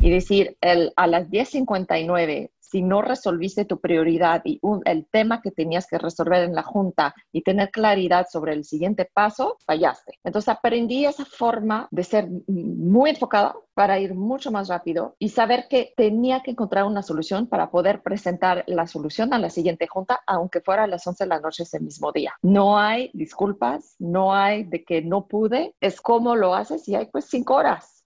[0.00, 0.56] y decir
[0.96, 6.42] a las 10.59 si no resolviste tu prioridad y el tema que tenías que resolver
[6.42, 10.18] en la junta y tener claridad sobre el siguiente paso, fallaste.
[10.24, 15.66] Entonces aprendí esa forma de ser muy enfocada para ir mucho más rápido y saber
[15.68, 20.20] que tenía que encontrar una solución para poder presentar la solución a la siguiente junta,
[20.26, 22.34] aunque fuera a las 11 de la noche ese mismo día.
[22.42, 27.06] No hay disculpas, no hay de que no pude, es cómo lo haces y hay
[27.06, 27.93] pues cinco horas.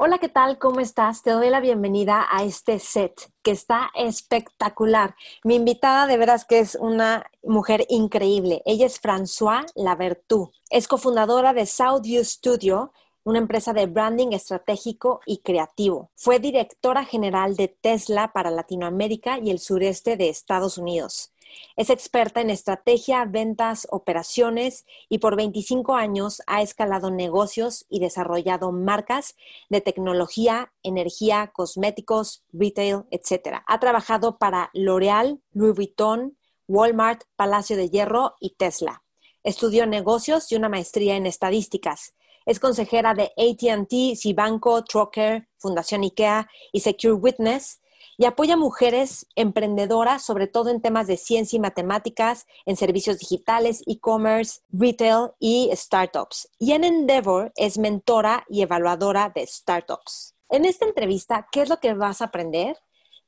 [0.00, 0.58] Hola, ¿qué tal?
[0.58, 1.22] ¿Cómo estás?
[1.22, 5.16] Te doy la bienvenida a este set que está espectacular.
[5.44, 8.62] Mi invitada de veras que es una mujer increíble.
[8.64, 10.52] Ella es François Lavertu.
[10.70, 12.92] Es cofundadora de Southview Studio,
[13.24, 16.10] una empresa de branding estratégico y creativo.
[16.14, 21.32] Fue directora general de Tesla para Latinoamérica y el sureste de Estados Unidos.
[21.76, 28.72] Es experta en estrategia, ventas, operaciones y por 25 años ha escalado negocios y desarrollado
[28.72, 29.36] marcas
[29.68, 33.62] de tecnología, energía, cosméticos, retail, etc.
[33.66, 39.02] Ha trabajado para L'Oreal, Louis Vuitton, Walmart, Palacio de Hierro y Tesla.
[39.44, 42.14] Estudió negocios y una maestría en estadísticas.
[42.44, 47.80] Es consejera de ATT, Cibanco, Trocker, Fundación IKEA y Secure Witness
[48.18, 53.18] y apoya a mujeres emprendedoras, sobre todo en temas de ciencia y matemáticas, en servicios
[53.18, 56.50] digitales, e-commerce, retail y startups.
[56.58, 60.34] Y en Endeavor es mentora y evaluadora de startups.
[60.50, 62.76] En esta entrevista, ¿qué es lo que vas a aprender?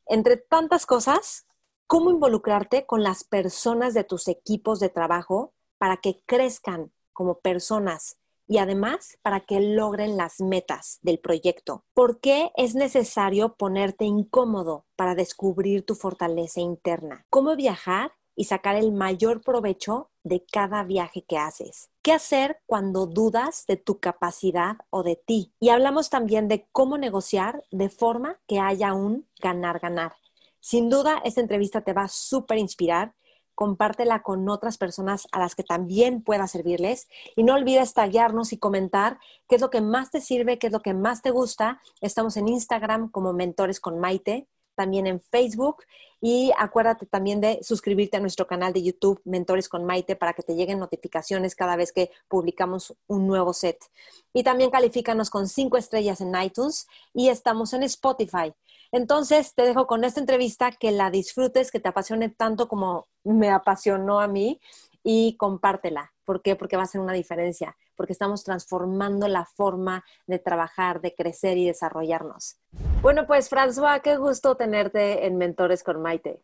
[0.07, 1.47] Entre tantas cosas,
[1.87, 8.20] cómo involucrarte con las personas de tus equipos de trabajo para que crezcan como personas
[8.51, 11.85] y además para que logren las metas del proyecto.
[11.95, 17.25] ¿Por qué es necesario ponerte incómodo para descubrir tu fortaleza interna?
[17.31, 21.91] ¿Cómo viajar y sacar el mayor provecho de cada viaje que haces.
[22.03, 25.53] ¿Qué hacer cuando dudas de tu capacidad o de ti?
[25.61, 30.15] Y hablamos también de cómo negociar de forma que haya un ganar-ganar.
[30.59, 33.15] Sin duda, esta entrevista te va a súper inspirar
[33.61, 37.11] compártela con otras personas a las que también pueda servirles.
[37.37, 39.19] Y no olvides taguearnos y comentar
[39.51, 41.79] qué es lo que más te sirve, qué es lo que más te gusta.
[42.01, 45.85] Estamos en Instagram como Mentores con Maite, también en Facebook.
[46.23, 50.43] Y acuérdate también de suscribirte a nuestro canal de YouTube Mentores con Maite para que
[50.43, 53.77] te lleguen notificaciones cada vez que publicamos un nuevo set.
[54.33, 58.55] Y también califícanos con cinco estrellas en iTunes y estamos en Spotify.
[58.93, 63.51] Entonces, te dejo con esta entrevista, que la disfrutes, que te apasione tanto como me
[63.51, 64.61] apasionó a mí
[65.03, 66.13] y compártela.
[66.25, 66.57] ¿Por qué?
[66.57, 71.57] Porque va a ser una diferencia, porque estamos transformando la forma de trabajar, de crecer
[71.57, 72.59] y desarrollarnos.
[73.03, 76.41] Bueno, pues François, qué gusto tenerte en Mentores con Maite.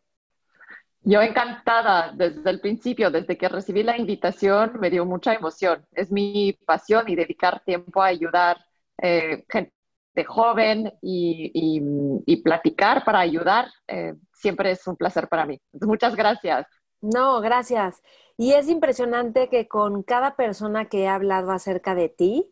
[1.01, 5.85] Yo encantada desde el principio, desde que recibí la invitación, me dio mucha emoción.
[5.93, 8.57] Es mi pasión y dedicar tiempo a ayudar
[9.01, 9.76] eh, gente
[10.25, 15.59] joven y, platicar para ayudar eh, siempre es un placer para mí.
[15.73, 16.65] Muchas gracias.
[17.01, 18.01] No, gracias.
[18.37, 22.51] Y es impresionante que con cada persona que he hablado acerca de ti,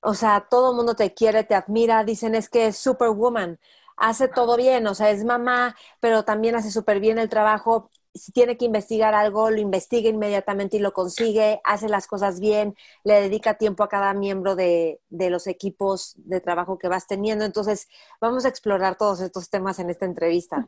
[0.00, 3.58] o sea, todo el mundo te quiere, te admira, dicen es que es superwoman,
[3.96, 8.32] hace todo bien, o sea, es mamá, pero también hace súper bien el trabajo, si
[8.32, 13.20] tiene que investigar algo, lo investiga inmediatamente y lo consigue, hace las cosas bien, le
[13.20, 17.44] dedica tiempo a cada miembro de, de, los equipos de trabajo que vas teniendo.
[17.44, 17.88] Entonces,
[18.20, 20.66] vamos a explorar todos estos temas en esta entrevista.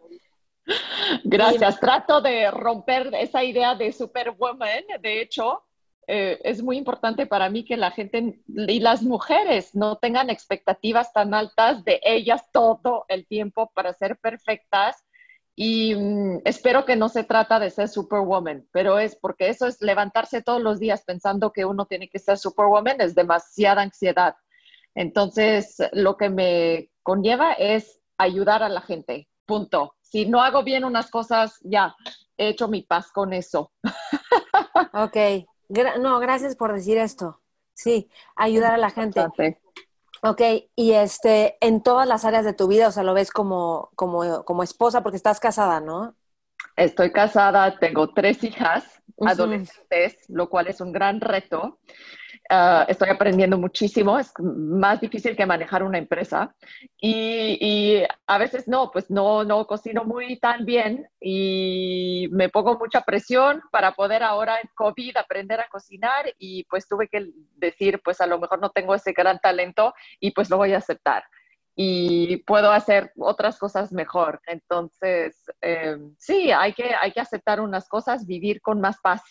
[1.24, 1.80] Gracias.
[1.80, 4.84] Trato de romper esa idea de superwoman.
[5.00, 5.62] De hecho,
[6.06, 11.12] eh, es muy importante para mí que la gente y las mujeres no tengan expectativas
[11.12, 15.04] tan altas de ellas todo el tiempo para ser perfectas
[15.60, 19.82] y mm, espero que no se trata de ser superwoman, pero es porque eso es
[19.82, 24.36] levantarse todos los días pensando que uno tiene que ser superwoman, es demasiada ansiedad.
[24.94, 29.96] Entonces, lo que me conlleva es ayudar a la gente, punto.
[30.00, 31.96] Si no hago bien unas cosas, ya
[32.36, 33.72] he hecho mi paz con eso.
[34.92, 35.16] Ok,
[35.98, 37.42] no, gracias por decir esto.
[37.74, 39.26] Sí, ayudar a la gente.
[40.22, 40.40] Ok,
[40.74, 44.44] y este, en todas las áreas de tu vida, o sea, lo ves como, como,
[44.44, 46.16] como esposa porque estás casada, ¿no?
[46.76, 48.84] Estoy casada, tengo tres hijas
[49.24, 51.78] adolescentes, lo cual es un gran reto.
[52.50, 56.54] Ah, estoy aprendiendo muchísimo, es más difícil que manejar una empresa.
[56.98, 63.02] Y, a veces no, pues no, no cocino muy tan bien y me pongo mucha
[63.02, 68.20] presión para poder ahora en COVID aprender a cocinar y pues tuve que decir, pues
[68.20, 71.24] a lo mejor no tengo ese gran talento y pues lo voy a aceptar.
[71.76, 74.40] Y puedo hacer otras cosas mejor.
[74.46, 79.22] Entonces, eh, sí, hay que, hay que aceptar unas cosas, vivir con más paz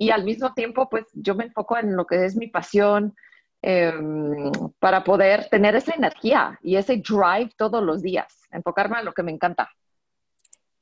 [0.00, 3.14] y al mismo tiempo, pues yo me enfoco en lo que es mi pasión
[3.60, 9.12] em, para poder tener esa energía y ese drive todos los días, enfocarme en lo
[9.12, 9.70] que me encanta.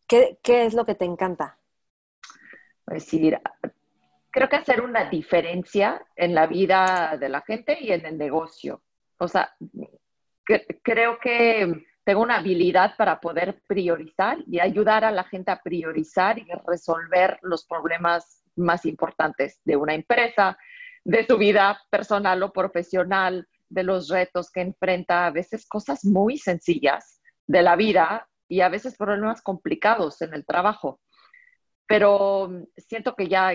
[0.07, 1.59] ¿Qué, qué es lo que te encanta?
[2.87, 3.41] Decir,
[4.31, 8.83] creo que hacer una diferencia en la vida de la gente y en el negocio.
[9.19, 9.53] O sea,
[10.85, 16.39] creo que tengo una habilidad para poder priorizar y ayudar a la gente a priorizar
[16.39, 20.59] y resolver los problemas más importantes de una empresa,
[21.05, 26.39] de su vida personal o profesional, de los retos que enfrenta, a veces cosas muy
[26.39, 31.01] sencillas de la vida y a veces problemas complicados en el trabajo.
[31.87, 33.53] Pero mm, siento que ya,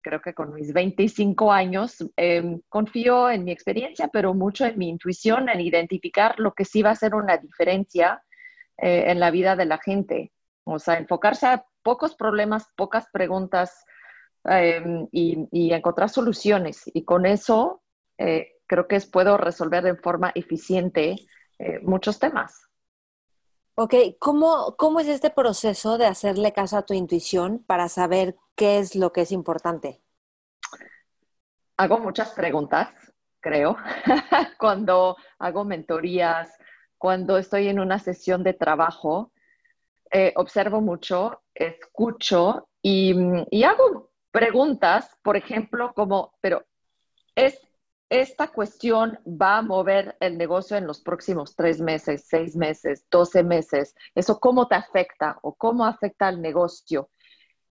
[0.00, 4.88] creo que con mis 25 años, em, confío en mi experiencia, pero mucho en mi
[4.88, 8.22] intuición, en identificar lo que sí va a ser una diferencia
[8.78, 10.32] eh, en la vida de la gente.
[10.64, 13.84] O sea, enfocarse a pocos problemas, pocas preguntas,
[14.50, 16.82] Em, y, encontrar soluciones.
[16.94, 17.82] Y con eso
[18.16, 21.16] eh, creo que puedo resolver de forma eficiente
[21.58, 22.66] eh, muchos temas.
[23.74, 28.78] Ok, ¿Cómo, ¿cómo es este proceso de hacerle caso a tu intuición para saber qué
[28.78, 30.00] es lo que es importante?
[31.76, 32.88] Hago muchas preguntas,
[33.40, 33.76] creo,
[34.58, 36.50] cuando hago mentorías,
[36.96, 39.30] cuando estoy en una sesión de trabajo,
[40.10, 43.14] eh, observo mucho, escucho y,
[43.50, 46.64] y, hago preguntas, por ejemplo, como, pero
[47.34, 47.58] es
[48.10, 53.42] esta cuestión va a mover el negocio en los próximos tres meses, seis meses, doce
[53.42, 53.94] meses.
[54.14, 57.10] ¿Eso cómo te afecta o cómo afecta al negocio?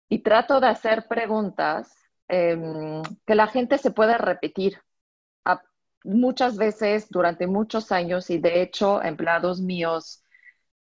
[0.09, 1.93] Y trato de hacer preguntas
[2.27, 4.81] em, que la gente se pueda repetir
[6.05, 10.23] muchas veces durante muchos años y de hecho empleados míos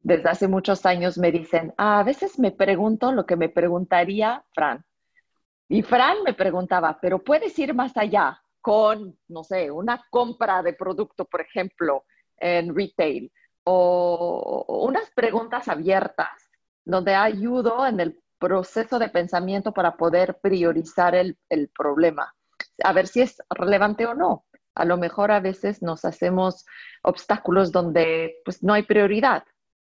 [0.02, 4.44] desde hace muchos años me dicen, ah, a veces me pregunto lo que me preguntaría
[4.54, 4.84] Fran.
[5.68, 10.74] Y Fran me preguntaba, pero puedes ir más allá con, no sé, una compra de
[10.74, 12.06] producto, por ejemplo,
[12.38, 13.31] en retail,
[13.63, 16.30] o unas preguntas abiertas
[16.86, 22.33] donde ayudo en el proceso de pensamiento para poder priorizar el, el problema,
[22.83, 24.45] a ver si es relevante o no.
[24.75, 26.65] A lo mejor a veces nos hacemos
[27.04, 29.44] obstáculos donde pues no hay prioridad.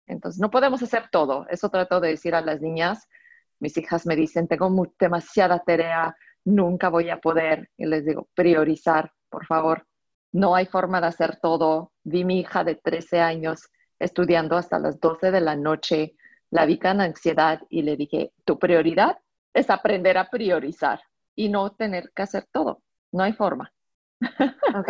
[0.07, 1.45] Entonces, no podemos hacer todo.
[1.49, 3.07] Eso trato de decir a las niñas
[3.61, 4.69] mis hijas me dicen, tengo
[4.99, 7.69] demasiada tarea, nunca voy a poder.
[7.77, 9.87] Y les digo, priorizar, por favor.
[10.33, 11.91] No hay forma de hacer todo.
[12.03, 13.69] Vi mi hija de 13 años
[13.99, 16.15] estudiando hasta las 12 de la noche.
[16.49, 19.19] La vi con ansiedad y le dije, tu prioridad
[19.53, 21.01] es aprender a priorizar
[21.35, 22.81] y no tener que hacer todo.
[23.11, 23.71] No hay forma.
[24.75, 24.89] Ok,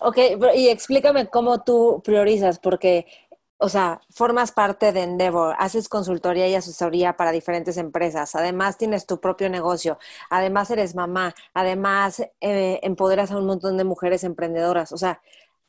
[0.00, 0.18] ok,
[0.56, 3.06] y explícame cómo tú priorizas, porque
[3.62, 9.06] o sea, formas parte de Endeavor, haces consultoría y asesoría para diferentes empresas, además tienes
[9.06, 9.98] tu propio negocio,
[10.30, 14.92] además eres mamá, además eh, empoderas a un montón de mujeres emprendedoras.
[14.92, 15.20] O sea,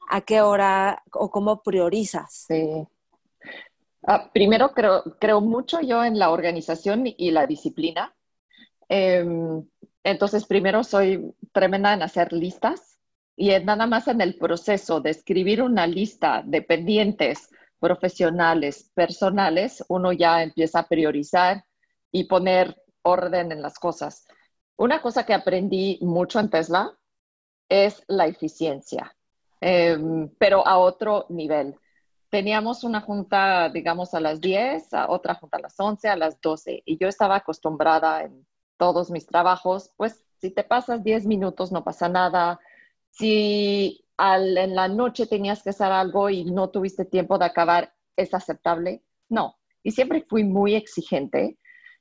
[0.10, 2.46] ¿a qué hora o cómo priorizas?
[2.48, 2.88] Sí.
[4.08, 8.16] Ah, primero, creo, creo mucho yo en la organización y la disciplina.
[8.88, 9.66] Em,
[10.04, 13.00] entonces, primero soy tremenda en hacer listas
[13.36, 17.50] y nada más en el proceso de escribir una lista de pendientes
[17.82, 21.66] profesionales, personales, uno ya empieza a priorizar
[22.12, 24.28] y poner orden en las cosas.
[24.78, 26.96] Una cosa que aprendí mucho en Tesla
[27.68, 29.16] es la eficiencia,
[29.60, 31.76] em, pero a otro nivel.
[32.30, 36.40] Teníamos una junta, digamos, a las 10, a otra junta a las 11, a las
[36.40, 38.46] 12, y yo estaba acostumbrada en
[38.78, 42.60] todos mis trabajos, pues si te pasas 10 minutos no pasa nada.
[43.12, 48.34] Si en la noche tenías que hacer algo y no tuviste tiempo de acabar, ¿es
[48.34, 49.04] aceptable?
[49.30, 49.58] No.
[49.84, 51.58] Y siempre fui muy exigente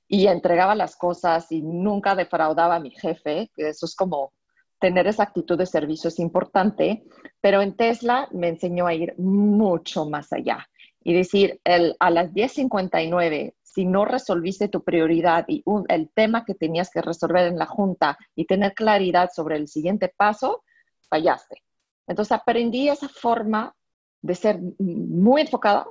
[0.07, 4.33] y entregaba las cosas y nunca defraudaba a mi jefe, eso es como
[4.81, 7.05] tener esa actitud de servicio es importante,
[7.40, 10.69] pero en Tesla me enseñó a ir mucho más allá
[11.02, 16.55] y decir, el, a las 10.59, si no resolviste tu prioridad y el tema que
[16.55, 20.64] tenías que resolver en la junta y tener claridad sobre el siguiente paso,
[21.11, 21.62] fallaste.
[22.07, 23.75] Entonces aprendí esa forma
[24.23, 25.87] de ser muy enfocada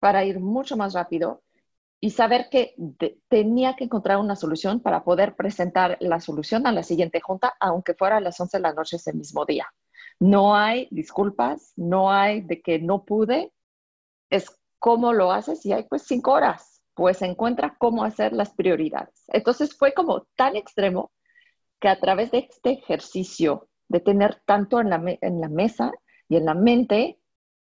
[0.00, 1.42] para ir mucho más rápido
[2.00, 2.74] y saber que
[3.28, 7.94] tenía que encontrar una solución para poder presentar la solución a la siguiente junta, aunque
[7.94, 9.66] fuera a las 11 de la noche ese mismo día.
[10.20, 13.52] No hay disculpas, no hay de que no pude,
[14.28, 14.46] es
[14.78, 19.24] cómo lo haces y hay pues cinco horas, pues encuentra cómo hacer las prioridades.
[19.28, 21.10] Entonces fue como tan extremo
[21.80, 25.92] que a través de este ejercicio de tener tanto en la, en la mesa
[26.28, 27.18] y en la mente,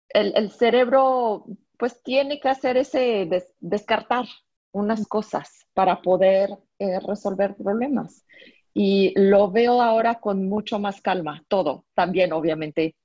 [0.10, 1.46] el, el cerebro
[1.78, 4.26] pues tiene que hacer ese descartar
[4.72, 6.50] unas cosas para poder
[6.80, 8.26] eh, resolver problemas.
[8.74, 11.86] Y lo veo ahora con mucho más calma, todo.
[11.96, 12.96] También, obviamente,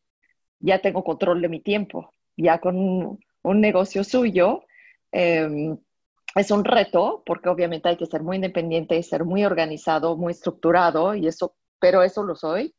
[0.59, 2.77] ya tengo control de mi tiempo, ya con
[3.43, 4.65] un, negocio suyo.
[5.13, 5.79] Em,
[6.35, 11.15] es un reto porque obviamente hay que ser muy independiente, ser muy organizado, muy estructurado,
[11.15, 12.75] y eso, pero eso lo soy.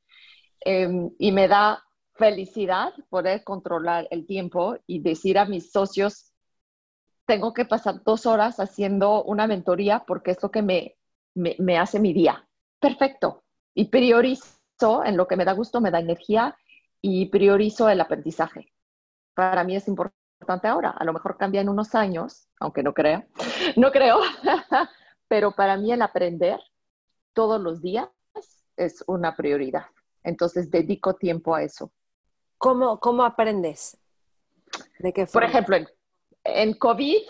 [0.65, 6.32] Em, y me da felicidad poder controlar el tiempo y decir a mis socios,
[7.25, 10.96] tengo que pasar dos horas haciendo una mentoría porque es lo que me,
[11.36, 12.48] me, hace mi día.
[12.79, 13.43] Perfecto.
[13.74, 16.55] Y priorizo en lo que me da gusto, me da energía
[17.01, 18.72] y priorizo el aprendizaje.
[19.34, 20.91] Para mí es importante ahora.
[20.91, 23.25] A lo mejor cambia en unos años, aunque no creo.
[23.77, 24.20] No creo.
[25.27, 26.60] Pero para mí el aprender
[27.34, 28.10] todos los días
[28.75, 29.86] es una prioridad.
[30.24, 31.92] Entonces dedico tiempo a eso.
[32.58, 33.98] ¿Cómo, cómo aprendes?
[35.00, 35.77] ¿De qué Por ejemplo,
[36.44, 37.22] en, COVID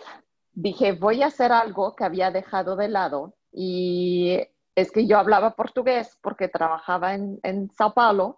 [0.54, 4.40] dije, voy a hacer algo que había dejado de lado y
[4.76, 8.38] es que yo hablaba portugués porque trabajaba en, en Sao Paulo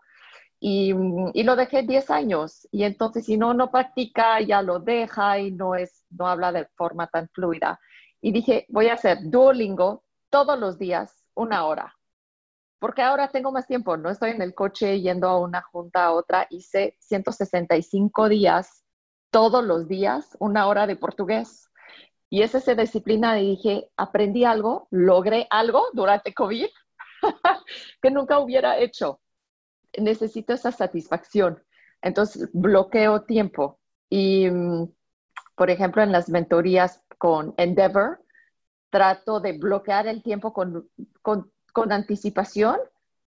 [0.60, 0.94] y,
[1.34, 5.52] y, lo dejé 10 años y entonces si no, no practica, ya lo deja y
[5.52, 7.80] no, es, no habla de forma tan fluida.
[8.22, 11.95] Y dije, voy a hacer Duolingo todos los días, una hora
[12.79, 16.12] porque ahora tengo más tiempo, no estoy en el coche yendo a una junta a
[16.12, 18.84] otra, hice 165 días,
[19.32, 21.70] todos los días, una hora de portugués.
[22.29, 26.67] Y esa se disciplina dije, aprendí algo, logré algo durante COVID
[28.01, 29.22] que nunca hubiera hecho.
[29.98, 31.63] Necesito esa satisfacción.
[32.01, 33.79] Entonces, bloqueo tiempo.
[34.10, 34.91] Y, mm,
[35.55, 38.22] por ejemplo, en las mentorías con Endeavor,
[38.89, 40.89] trato de bloquear el tiempo con
[41.75, 42.77] con anticipación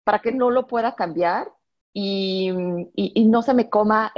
[0.05, 1.51] para que no lo pueda cambiar
[1.93, 2.49] y,
[3.25, 4.13] no se me coma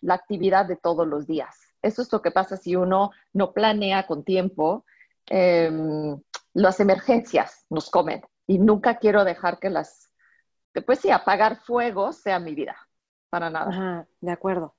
[0.00, 1.54] la actividad de todos los días.
[1.82, 4.86] Eso es lo que pasa si uno no planea con tiempo.
[5.26, 6.18] Em,
[6.54, 10.08] las emergencias nos comen y nunca quiero dejar que las,
[10.86, 12.76] pues sí, apagar fuego sea mi vida.
[13.28, 13.68] Para nada.
[13.68, 14.74] Ajá, de acuerdo.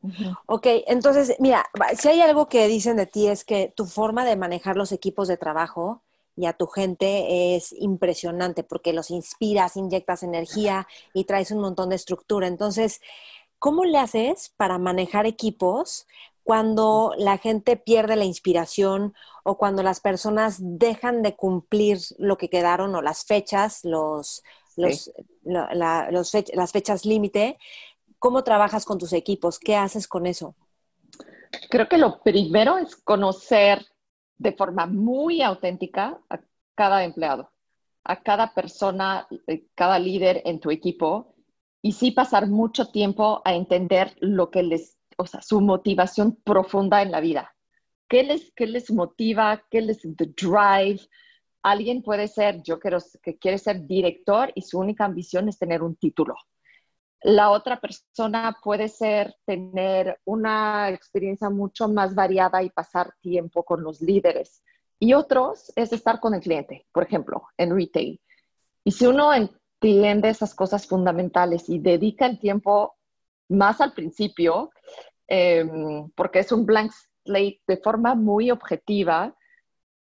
[0.48, 4.36] Ok, entonces, mira, si hay algo que dicen de ti es que tu forma de
[4.36, 6.02] manejar los equipos de trabajo
[6.40, 11.90] y a tu gente es impresionante porque los inspiras, inyectas energía y traes un montón
[11.90, 12.48] de estructura.
[12.48, 13.02] Entonces,
[13.58, 16.08] ¿cómo le haces para manejar equipos
[16.44, 22.50] cuando la gente pierde la inspiración o cuando las personas dejan de cumplir lo que
[22.50, 24.42] quedaron o las fechas, los,
[24.78, 25.12] las
[26.72, 27.58] fechas límite?
[28.18, 29.60] ¿Cómo trabajas con tus equipos?
[29.60, 30.56] ¿Qué haces con eso?
[31.70, 33.86] Creo que lo primero es conocer
[34.40, 36.40] de forma muy auténtica a
[36.74, 37.52] cada empleado,
[38.04, 41.36] a cada persona, eh, cada líder en tu equipo
[41.82, 47.02] y sí pasar mucho tiempo a entender lo que les, o sea, su motivación profunda
[47.02, 47.54] en la vida.
[48.08, 49.64] ¿Qué les, qué les motiva?
[49.70, 51.02] ¿Qué les drive?
[51.62, 55.84] Alguien puede ser, yo quiero, que quiere ser director y su única ambición es tener
[55.84, 56.36] un título.
[57.22, 63.84] La otra persona puede ser tener una experiencia mucho más variada y pasar tiempo con
[63.84, 64.64] los líderes.
[65.00, 68.22] Y otros es estar con el cliente, por ejemplo, en retail.
[68.84, 72.96] Y si uno entiende esas cosas fundamentales y dedica el tiempo
[73.50, 74.72] más al principio,
[75.28, 76.92] em, porque es un blank
[77.26, 79.36] slate de forma muy objetiva,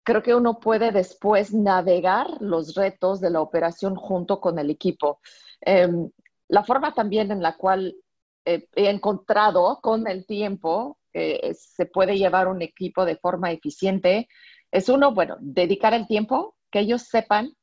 [0.04, 5.20] creo que uno puede después navegar los retos de la operación junto con el equipo.
[5.60, 6.10] Em,
[6.48, 7.96] la forma también en la cual
[8.44, 14.28] eh, he encontrado con el tiempo que se puede llevar un equipo de forma eficiente
[14.70, 17.54] es uno, bueno, dedicar el tiempo, que ellos sepan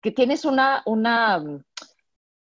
[0.00, 1.42] que tienes una, una,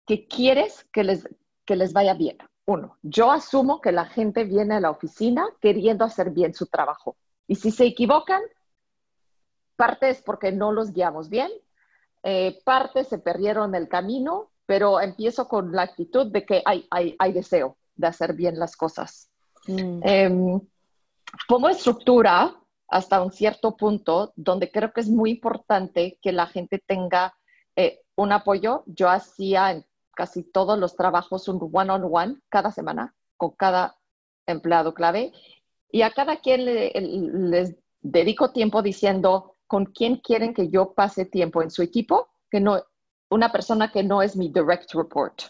[0.05, 1.27] que quieres que les,
[1.65, 2.37] que les vaya bien.
[2.65, 7.17] Uno, yo asumo que la gente viene a la oficina queriendo hacer bien su trabajo.
[7.47, 8.41] Y si se equivocan,
[9.75, 11.51] parte es porque no los guiamos bien,
[12.23, 17.13] eh, parte se perdieron el camino pero empiezo con la actitud de que hay, hay,
[17.19, 19.29] hay deseo de hacer bien las cosas.
[19.67, 19.99] Mm.
[20.01, 20.61] Em,
[21.45, 22.55] como estructura,
[22.87, 27.35] hasta un cierto punto, donde creo que es muy importante que la gente tenga
[27.75, 28.83] eh, un apoyo.
[28.85, 29.85] Yo hacía en
[30.15, 33.97] casi todos los trabajos un one-on-one cada semana con cada
[34.45, 35.33] empleado clave
[35.91, 41.25] y a cada quien le, les dedico tiempo diciendo con quién quieren que yo pase
[41.25, 42.81] tiempo en su equipo, que no,
[43.31, 45.43] una persona que no es mi direct report.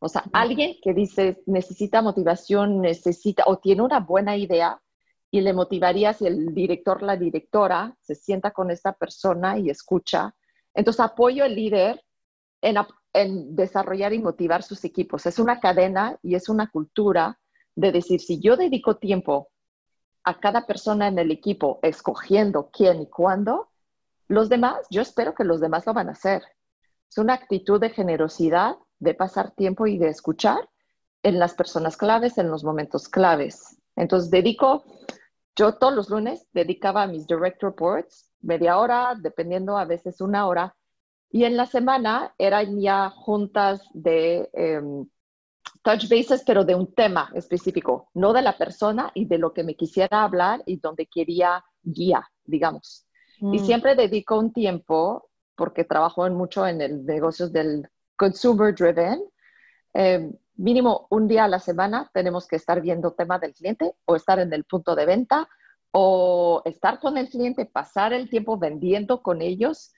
[0.00, 4.82] O sea, alguien que dice, necesita motivación, necesita o tiene una buena idea
[5.30, 10.34] y le motivaría si el director, la directora se sienta con esta persona y escucha.
[10.74, 12.04] Entonces, apoyo al líder
[12.60, 12.76] en,
[13.12, 15.24] en desarrollar y motivar sus equipos.
[15.24, 17.38] Es una cadena y es una cultura
[17.76, 19.48] de decir, si yo dedico tiempo
[20.24, 23.70] a cada persona en el equipo escogiendo quién y cuándo,
[24.26, 26.42] los demás, yo espero que los demás lo van a hacer.
[27.12, 30.70] Es una actitud de generosidad, de pasar tiempo y de escuchar
[31.22, 33.76] en las personas claves, en los momentos claves.
[33.96, 34.82] Entonces, dedico,
[35.54, 40.46] yo todos los lunes dedicaba a mis direct reports media hora, dependiendo a veces una
[40.46, 40.74] hora,
[41.28, 45.06] y en la semana eran ya juntas de em,
[45.82, 49.64] touch bases, pero de un tema específico, no de la persona y de lo que
[49.64, 53.06] me quisiera hablar y donde quería guía, digamos.
[53.38, 53.66] Y mm.
[53.66, 59.22] siempre dedico un tiempo, porque trabajo mucho en el negocio del consumer driven,
[59.94, 64.16] em, mínimo un día a la semana tenemos que estar viendo tema del cliente o
[64.16, 65.48] estar en el punto de venta
[65.90, 69.92] o estar con el cliente, pasar el tiempo vendiendo con ellos.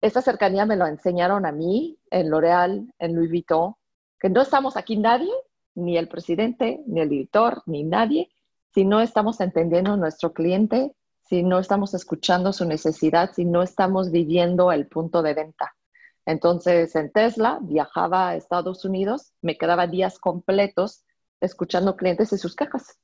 [0.00, 3.74] Esa cercanía me lo enseñaron a mí en L'Oreal, en Louis Vuitton,
[4.18, 5.32] que no estamos aquí nadie,
[5.74, 8.30] ni el presidente, ni el director, ni nadie,
[8.74, 10.94] si no estamos entendiendo nuestro cliente,
[11.28, 15.74] si no estamos escuchando su necesidad, si no estamos viviendo el punto de venta.
[16.24, 21.04] Entonces, en Tesla viajaba a Estados Unidos, me quedaba días completos
[21.40, 22.98] escuchando clientes y sus quejas.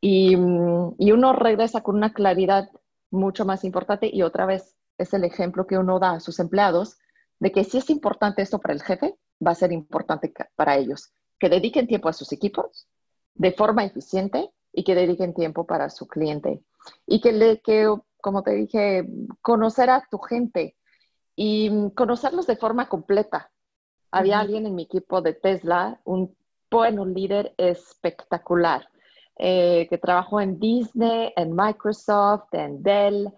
[0.00, 2.68] Y, y, uno regresa con una claridad
[3.10, 6.98] mucho más importante y otra vez es el ejemplo que uno da a sus empleados
[7.40, 11.12] de que si es importante esto para el jefe, va a ser importante para ellos,
[11.38, 12.86] que dediquen tiempo a sus equipos
[13.34, 16.62] de forma eficiente y que dediquen tiempo para su cliente.
[17.06, 19.08] Y que, le, que como te dije,
[19.40, 20.76] conocer a tu gente
[21.34, 23.50] y conocerlos de forma completa.
[24.10, 26.36] Había alguien en mi equipo de Tesla, un
[26.70, 28.88] bueno líder espectacular,
[29.38, 33.32] eh, que trabajó en Disney, en Microsoft, en Dell,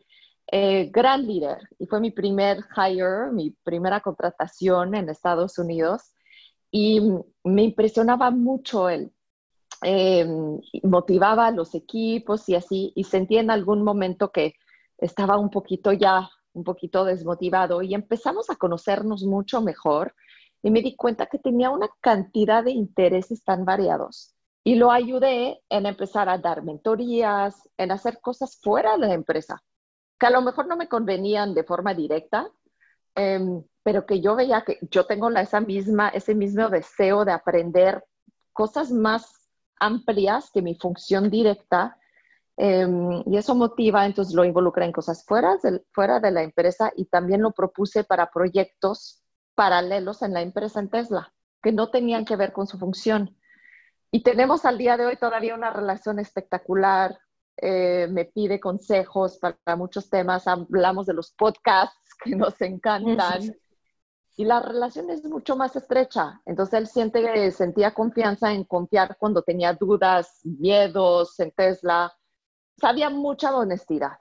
[0.51, 6.15] eh, gran líder y fue mi primer hire, mi primera contratación en Estados Unidos
[6.71, 7.01] y
[7.45, 9.13] me impresionaba mucho él.
[9.83, 10.27] Eh,
[10.83, 14.55] motivaba a los equipos y así, y sentí en algún momento que
[14.99, 20.15] estaba un poquito ya, un poquito desmotivado y empezamos a conocernos mucho mejor
[20.63, 25.63] y me di cuenta que tenía una cantidad de intereses tan variados y lo ayudé
[25.69, 29.63] en empezar a dar mentorías, en hacer cosas fuera de la empresa
[30.19, 32.51] que a lo mejor no me convenían de forma directa,
[33.15, 37.33] em, pero que yo veía que yo tengo la, esa misma, ese mismo deseo de
[37.33, 38.05] aprender
[38.53, 39.38] cosas más
[39.81, 41.97] amplias que mi función directa.
[42.57, 46.93] Em, y eso motiva, entonces lo involucré en cosas fuera de, fuera de la empresa
[46.97, 49.23] y también lo propuse para proyectos
[49.55, 53.37] paralelos en la empresa en Tesla, que no tenían que ver con su función.
[54.11, 57.19] Y tenemos al día de hoy todavía una relación espectacular,
[57.57, 63.41] eh, me pide consejos para muchos temas, hablamos de los podcasts que nos encantan
[64.39, 66.41] y la relación es mucho más estrecha.
[66.47, 72.17] Entonces él siente, sentía confianza en confiar cuando tenía dudas, miedos en Tesla.
[72.81, 74.17] Sabía mucha honestidad,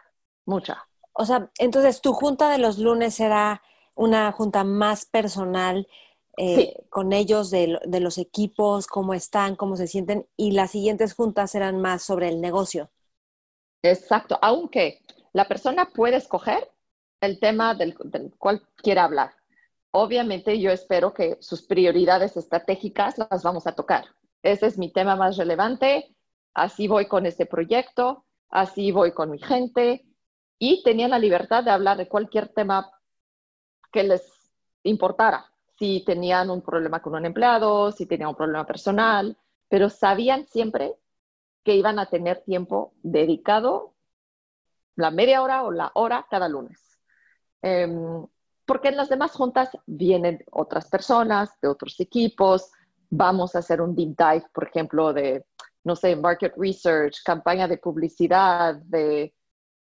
[0.45, 0.83] mucha.
[1.13, 3.61] O sea, entonces tu junta de los lunes era
[3.93, 5.87] una junta más personal.
[6.39, 11.15] Eh, con ellos de, de, los equipos, cómo están, cómo se sienten, y las siguientes
[11.15, 12.91] juntas eran más sobre el negocio.
[13.81, 15.01] Exacto, aunque
[15.33, 16.69] la persona puede escoger
[17.21, 17.95] el tema del,
[18.37, 19.31] cual quiera hablar.
[19.91, 24.05] Obviamente yo espero que sus prioridades estratégicas las vamos a tocar.
[24.43, 26.15] Ese es mi tema más relevante,
[26.53, 30.05] así voy con este proyecto, así voy con mi gente
[30.59, 32.91] y tenía la libertad de hablar de cualquier tema
[33.91, 34.23] que les
[34.83, 35.51] importara.
[35.77, 39.37] Si tenían un problema con un empleado, si tenían un problema personal,
[39.69, 40.95] pero sabían siempre
[41.63, 43.93] que iban a tener tiempo dedicado,
[44.95, 46.79] la media hora o la hora cada lunes.
[47.61, 48.25] Em,
[48.67, 52.69] porque en las demás juntas vienen otras personas de otros equipos,
[53.09, 55.45] vamos a hacer un deep dive, por ejemplo, de,
[55.85, 59.33] no sé, market research, campaña de publicidad, de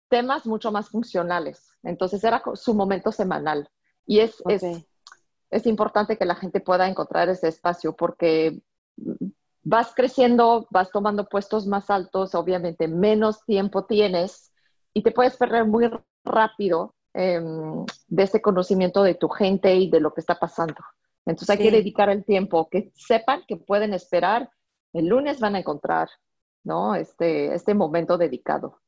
[0.09, 1.69] temas mucho más funcionales.
[1.83, 3.69] Entonces era su momento semanal.
[4.07, 4.63] Y es, es,
[5.51, 8.63] es importante que la gente pueda encontrar ese espacio porque
[9.65, 14.53] vas creciendo, vas tomando puestos más altos, obviamente menos tiempo tienes
[14.95, 15.91] y te puedes perder muy
[16.25, 20.77] rápido em, de ese conocimiento de tu gente y de lo que está pasando.
[21.25, 24.51] Entonces hay que dedicar el tiempo, que sepan que pueden esperar,
[24.93, 26.11] el lunes van a encontrar,
[26.63, 26.95] ¿no?
[26.95, 28.81] Este, este momento dedicado.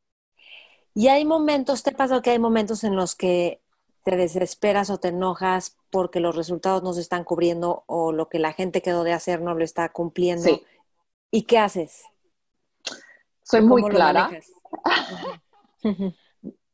[0.94, 3.62] Y hay momentos, ¿te pasa que hay momentos en los que
[4.04, 8.38] te desesperas o te enojas porque los resultados no se están cubriendo o lo que
[8.38, 10.44] la gente quedó de hacer no lo está cumpliendo?
[10.44, 10.62] Sí.
[11.30, 12.04] ¿Y qué haces?
[13.42, 14.30] Soy muy clara.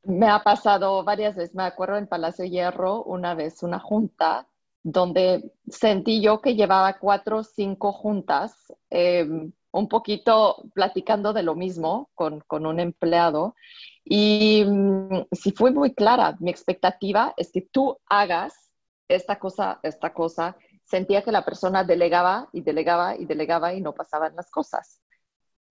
[0.05, 4.49] me ha pasado varias veces, me acuerdo en Palacio Hierro, una vez una junta
[4.83, 8.55] donde sentí yo que llevaba cuatro o cinco juntas,
[8.91, 13.57] em, un poquito platicando de lo mismo con, con un empleado.
[14.05, 18.71] Y mm, sí fue muy clara, mi expectativa es que tú hagas
[19.09, 20.57] esta cosa, esta cosa.
[20.85, 25.01] Sentía que la persona delegaba y delegaba y delegaba y no pasaban las cosas.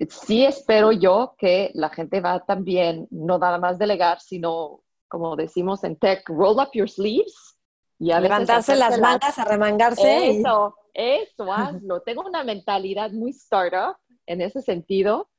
[0.09, 5.83] Sí espero yo que la gente va también, no nada más delegar, sino, como decimos
[5.83, 7.57] en tech, roll up your sleeves
[7.99, 10.31] y Levantarse las mangas, arremangarse.
[10.31, 12.01] Eso, eso, hazlo.
[12.01, 15.29] Tengo una mentalidad muy startup en ese sentido.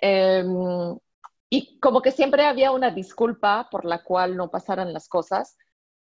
[0.00, 0.96] Em,
[1.50, 5.58] y como que siempre había una disculpa por la cual no pasaran las cosas.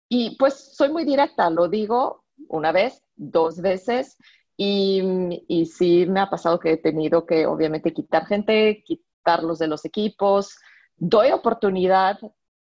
[0.08, 4.16] Y pues soy muy directa, lo digo una vez, dos veces.
[4.60, 9.68] Y, y sí me ha pasado que he tenido que obviamente quitar gente, quitarlos de
[9.68, 10.58] los equipos.
[10.96, 12.18] Doy oportunidad,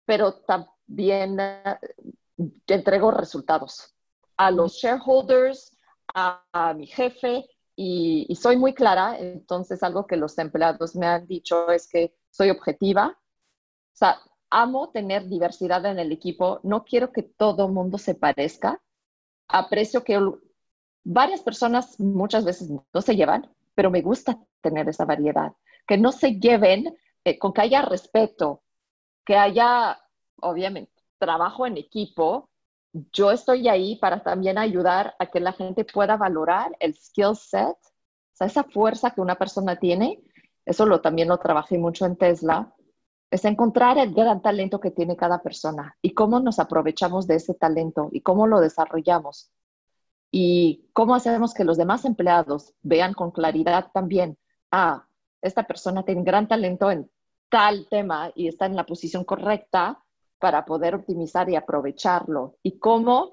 [0.04, 1.38] pero también
[2.66, 3.94] entrego resultados
[4.36, 5.76] a los shareholders,
[6.14, 7.46] a, mi jefe
[7.76, 9.18] y, soy muy clara.
[9.18, 13.18] Entonces, algo que los empleados me han dicho es que soy objetiva.
[13.18, 14.20] O sea,
[14.50, 16.60] amo tener diversidad en el equipo.
[16.62, 18.80] No quiero que todo mundo se parezca.
[19.48, 20.20] Aprecio que
[21.08, 25.54] varias personas muchas veces no se llevan, pero me gusta tener esa variedad.
[25.86, 26.94] Que no se lleven,
[27.24, 28.62] eh, con que haya respeto,
[29.24, 29.98] que haya,
[30.42, 32.50] obviamente, trabajo en equipo,
[32.92, 37.76] yo estoy ahí para también ayudar a que la gente pueda valorar el skill set,
[38.38, 40.22] esa fuerza que una persona tiene.
[40.66, 42.74] Eso lo, también lo trabajé mucho en Tesla,
[43.30, 47.54] es encontrar el gran talento que tiene cada persona y cómo nos aprovechamos de ese
[47.54, 49.50] talento y cómo lo desarrollamos
[50.30, 54.38] y cómo hacemos que los demás empleados vean con claridad también,
[54.70, 55.06] ah,
[55.40, 57.10] esta persona tiene gran talento en
[57.48, 60.02] tal tema y está en la posición correcta,
[60.38, 62.56] para poder optimizar y aprovecharlo.
[62.62, 63.30] Y cómo,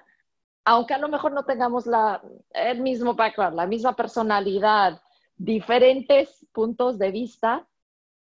[0.63, 5.01] aunque a lo mejor no tengamos la, el mismo background, la misma personalidad,
[5.37, 7.67] diferentes puntos de vista,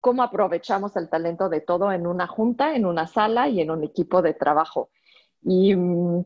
[0.00, 3.84] cómo aprovechamos el talento de todo en una junta, en una sala y en un
[3.84, 4.90] equipo de trabajo.
[5.42, 6.24] Y mm,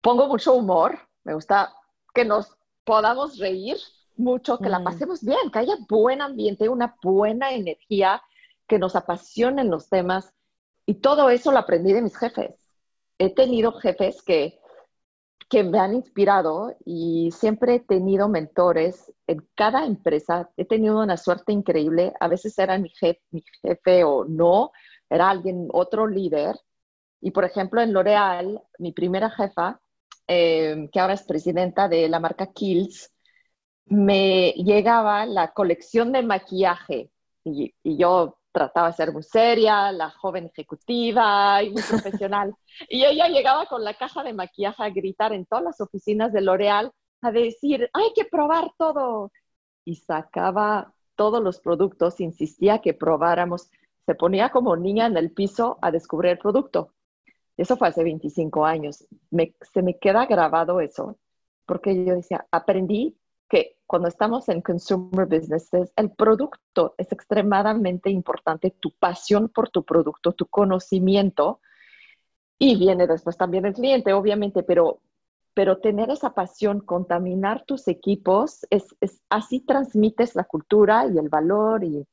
[0.00, 1.72] pongo mucho humor, me gusta
[2.14, 3.76] que nos podamos reír
[4.16, 4.84] mucho, que la mm.
[4.84, 8.22] pasemos bien, que haya buen ambiente, una buena energía,
[8.66, 10.32] que nos apasionen los temas
[10.86, 12.54] y todo eso lo aprendí de mis jefes.
[13.18, 14.60] He tenido jefes que,
[15.48, 20.50] que me han inspirado y siempre he tenido mentores en cada empresa.
[20.56, 22.12] He tenido una suerte increíble.
[22.20, 24.72] A veces era mi jefe, mi jefe o no,
[25.08, 26.56] era alguien, otro líder.
[27.20, 29.80] Y por ejemplo, en L'Oreal, mi primera jefa,
[30.26, 33.12] eh, que ahora es presidenta de la marca Kills,
[33.86, 37.10] me llegaba la colección de maquillaje
[37.44, 42.54] y, y yo trataba de ser muy seria, la joven ejecutiva y muy profesional.
[42.88, 46.40] y ella llegaba con la caja de maquillaje a gritar en todas las oficinas de
[46.40, 49.32] L'Oreal a decir, hay que probar todo.
[49.84, 53.70] Y sacaba todos los productos, insistía que probáramos.
[54.06, 56.92] Se ponía como niña en el piso a descubrir el producto.
[57.56, 59.06] Eso fue hace 25 años.
[59.72, 61.18] se me queda grabado eso,
[61.66, 63.16] porque yo decía, aprendí
[63.48, 69.84] que cuando estamos en consumer businesses, el producto es extremadamente importante, tu pasión por tu
[69.84, 71.60] producto, tu conocimiento,
[72.58, 75.00] y viene después también el cliente, obviamente, pero,
[75.52, 78.94] pero tener esa pasión, contaminar tus equipos, es,
[79.28, 82.06] así transmites la cultura y el valor y,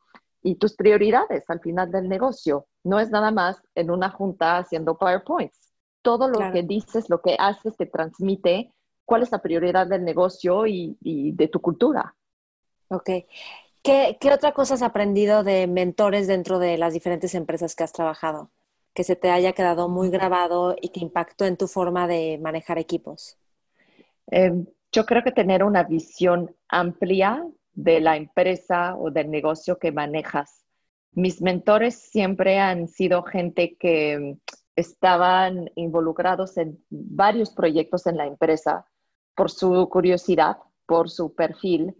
[0.43, 2.67] y tus prioridades al final del negocio.
[2.83, 5.73] No es nada más en una junta haciendo PowerPoints.
[6.01, 8.73] Todo lo que dices, lo que haces, te transmite
[9.05, 12.15] cuál es la prioridad del negocio y, de tu cultura.
[12.87, 13.09] Ok.
[13.83, 18.49] ¿Qué, otra cosa has aprendido de mentores dentro de las diferentes empresas que has trabajado?
[18.93, 22.79] Que se te haya quedado muy grabado y que impactó en tu forma de manejar
[22.79, 23.37] equipos.
[24.27, 29.91] Em, yo creo que tener una visión amplia de la empresa o del negocio que
[29.91, 30.65] manejas.
[31.13, 34.37] Mis mentores siempre han sido gente que
[34.75, 38.85] estaban involucrados en varios proyectos en la empresa
[39.35, 41.95] por su curiosidad, por su perfil,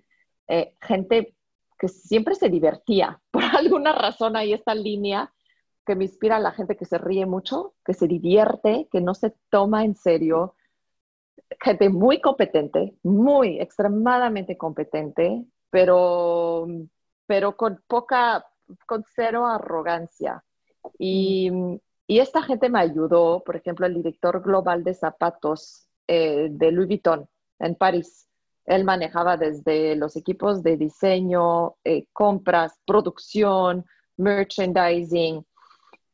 [0.48, 1.36] eh, gente
[1.80, 3.20] que siempre se divertía.
[3.32, 5.34] Por alguna razón hay esta línea
[5.86, 9.16] que me inspira a la gente que se ríe mucho, que se divierte, que no
[9.16, 10.56] se toma en serio.
[11.60, 16.68] Gente muy competente, muy extremadamente competente, pero,
[17.26, 18.46] pero con poca,
[18.86, 20.44] con cero arrogancia.
[21.00, 21.50] Y,
[22.06, 26.88] y, esta gente me ayudó, por ejemplo, el director global de zapatos eh, de Louis
[26.88, 27.28] Vuitton
[27.60, 28.28] en París.
[28.66, 33.86] Él manejaba desde los equipos de diseño, eh, compras, producción,
[34.18, 35.44] merchandising,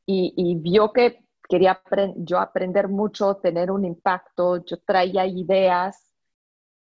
[0.06, 1.82] y, y vio que quería
[2.18, 6.07] yo aprender mucho, tener un impacto, yo traía ideas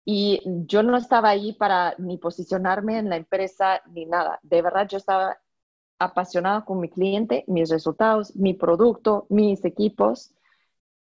[0.09, 4.39] y yo no estaba ahí para ni posicionarme en la empresa ni nada.
[4.45, 5.37] De verdad, yo estaba
[5.99, 10.33] apasionada con mi cliente, mis resultados, mi producto, mis equipos.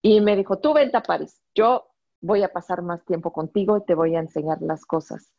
[0.01, 1.87] Y me dijo, tú vente a París, yo
[2.23, 5.35] voy a pasar más tiempo contigo y te voy a enseñar las cosas.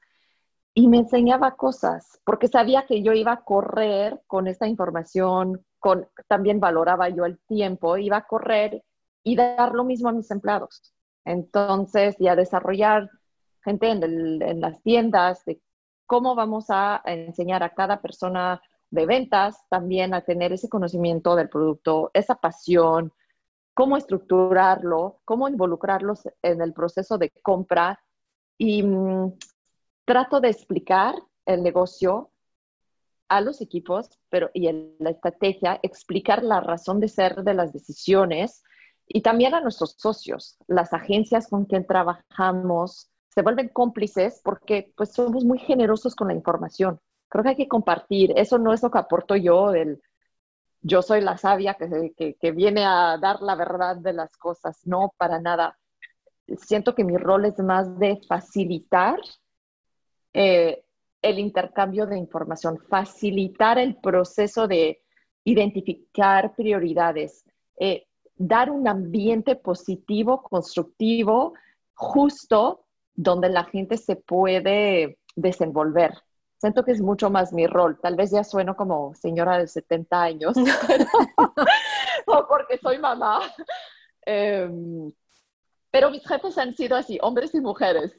[0.75, 6.07] Y me enseñaba cosas, porque sabía que yo iba a correr con esta información, con,
[6.27, 8.83] también valoraba yo el tiempo, iba a correr
[9.23, 10.93] y dar lo mismo a mis empleados.
[11.23, 13.09] Entonces, y a desarrollar
[13.65, 15.59] gente en, las tiendas de
[16.05, 21.49] cómo vamos a enseñar a cada persona de ventas también a tener ese conocimiento del
[21.49, 23.11] producto, esa pasión,
[23.73, 27.99] cómo estructurarlo, cómo involucrarlos en el proceso de compra.
[28.57, 29.33] Y mm,
[30.05, 32.31] trato de explicar el negocio
[33.27, 38.63] a los equipos pero, y la estrategia, explicar la razón de ser de las decisiones
[39.07, 45.11] y también a nuestros socios, las agencias con quien trabajamos, se vuelven cómplices porque pues
[45.11, 47.01] somos muy generosos con la información.
[47.27, 48.31] Creo que hay que compartir.
[48.37, 50.01] Eso no es lo que aporto yo, del
[50.81, 54.79] yo soy la sabia que, que, viene a dar la verdad de las cosas.
[54.85, 55.77] No, para nada.
[56.57, 59.19] Siento que mi rol es más de facilitar
[60.31, 60.85] eh,
[61.21, 65.01] el intercambio de información, facilitar el proceso de
[65.43, 67.43] identificar prioridades,
[67.77, 71.53] eh, dar un ambiente positivo, constructivo,
[71.95, 72.84] justo
[73.15, 76.13] donde la gente se puede desenvolver.
[76.57, 77.99] Siento que es mucho más mi rol.
[78.01, 80.55] Tal vez ya sueno como señora de 70 años,
[82.27, 83.41] o porque soy mamá.
[84.25, 85.11] Em,
[85.91, 88.13] pero mis jefes han sido así, hombres y mujeres.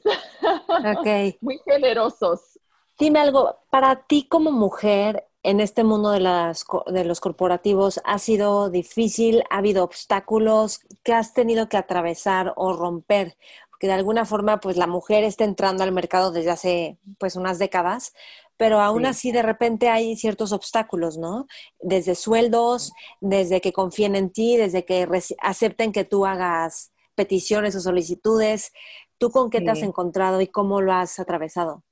[0.99, 1.37] Okay.
[1.41, 2.59] Muy generosos.
[2.97, 8.17] Dime algo, para ti como mujer en este mundo de, las, de los corporativos, ¿ha
[8.17, 9.43] sido difícil?
[9.49, 13.37] ¿Ha habido obstáculos que has tenido que atravesar o romper?
[13.79, 17.59] Que de alguna forma pues la mujer está entrando al mercado desde hace pues unas
[17.59, 18.13] décadas,
[18.57, 21.45] pero aún así de repente hay ciertos obstáculos, ¿no?
[21.79, 25.07] Desde sueldos, desde que confíen en ti, desde que
[25.41, 28.73] acepten que tú hagas peticiones o solicitudes.
[29.19, 31.83] ¿Tú con qué te has encontrado y cómo lo has atravesado?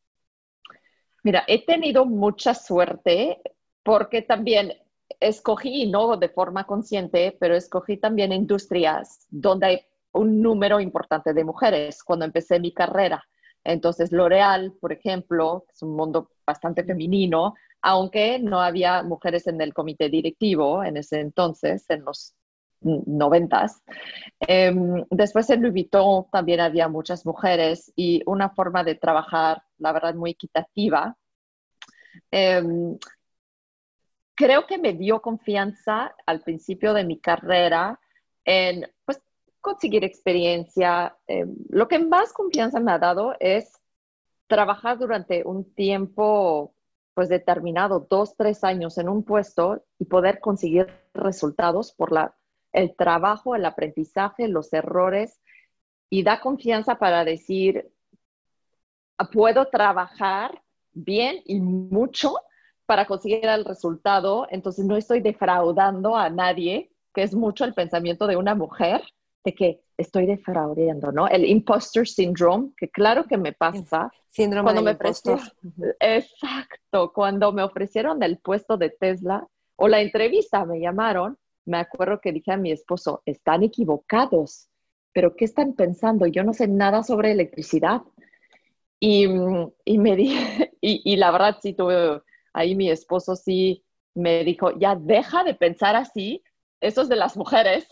[1.23, 3.41] Mira, he tenido mucha suerte
[3.83, 4.73] porque también
[5.19, 11.43] escogí, no de forma consciente, pero escogí también industrias donde hay un número importante de
[11.43, 13.23] mujeres cuando empecé mi carrera.
[13.63, 19.73] Entonces, L'Oreal, por ejemplo, es un mundo bastante femenino, aunque no había mujeres en el
[19.73, 22.33] comité directivo en ese entonces, en los
[22.81, 23.81] noventas.
[24.39, 29.91] Em, después en Louis Vuitton también había muchas mujeres y una forma de trabajar, la
[29.91, 31.17] verdad, muy equitativa.
[32.31, 32.97] Em,
[34.35, 37.99] creo que me dio confianza al principio de mi carrera
[38.43, 38.87] en
[39.65, 41.17] conseguir experiencia.
[41.27, 43.73] Eh, lo que más confianza me ha dado es
[44.45, 46.75] trabajar durante un tiempo
[47.15, 52.35] pues determinado, dos, tres años en un puesto y poder conseguir resultados por la,
[52.73, 55.41] el trabajo, el aprendizaje, los errores
[56.11, 57.89] y da confianza para decir,
[59.33, 60.61] puedo trabajar
[60.93, 62.35] bien y mucho
[62.85, 68.27] para conseguir el resultado, entonces no estoy defraudando a nadie, que es mucho el pensamiento
[68.27, 69.01] de una mujer,
[69.45, 71.27] de que estoy defraudando, ¿no?
[71.27, 74.11] El imposter syndrome, que claro que me pasa.
[74.29, 75.39] Síndrome cuando me impostor.
[75.99, 82.19] Exacto, cuando me ofrecieron el puesto de Tesla o la entrevista me llamaron, me acuerdo
[82.19, 84.67] que dije a mi esposo, están equivocados,
[85.13, 86.25] pero ¿qué están pensando?
[86.25, 88.01] Yo no sé nada sobre electricidad.
[88.99, 89.27] Y,
[89.85, 92.21] y me dije, y, y la verdad sí tuve,
[92.53, 96.43] ahí mi esposo sí me dijo, ya deja de pensar así,
[96.81, 97.87] eso es de las mujeres,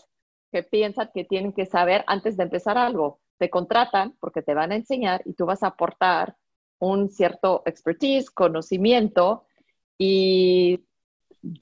[0.62, 3.20] piensan que tienen que saber antes de empezar algo.
[3.38, 6.36] Te contratan porque te van a enseñar y tú vas a aportar
[6.78, 9.46] un cierto expertise, conocimiento
[9.98, 10.84] y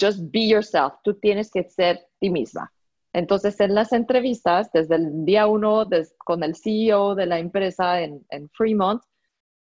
[0.00, 0.94] just be yourself.
[1.02, 2.72] Tú tienes que ser ti misma.
[3.12, 5.86] Entonces, en las entrevistas, desde el día uno
[6.18, 9.02] con el CEO de la empresa en, en Fremont,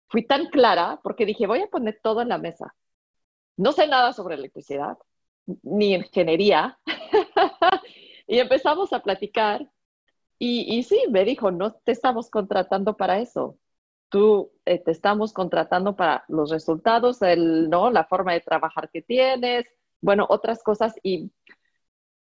[0.08, 2.74] fui tan clara porque dije, voy a poner todo en la mesa.
[3.56, 4.98] No sé nada sobre electricidad,
[5.62, 6.78] ni ingeniería,
[8.30, 9.68] Y empezamos a platicar
[10.38, 13.58] y, y, sí, me dijo, no te estamos contratando para eso.
[14.08, 17.90] Tú eh, te estamos contratando para los resultados, el, ¿no?
[17.90, 19.66] la forma de trabajar que tienes,
[20.00, 20.94] bueno, otras cosas.
[21.02, 21.32] Y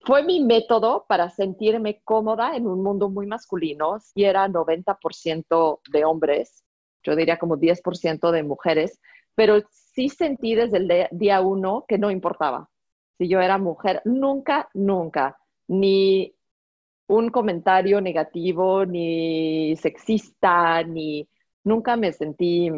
[0.00, 4.00] fue mi método para sentirme cómoda en un mundo muy masculino.
[4.00, 6.64] Si era 90% de hombres,
[7.04, 9.00] yo diría como 10% de mujeres,
[9.36, 12.68] pero sí sentí desde el día uno que no importaba.
[13.16, 16.34] Si yo era mujer, nunca, nunca, ni
[17.06, 21.28] un comentario negativo, ni sexista, ni
[21.64, 22.70] nunca me sentí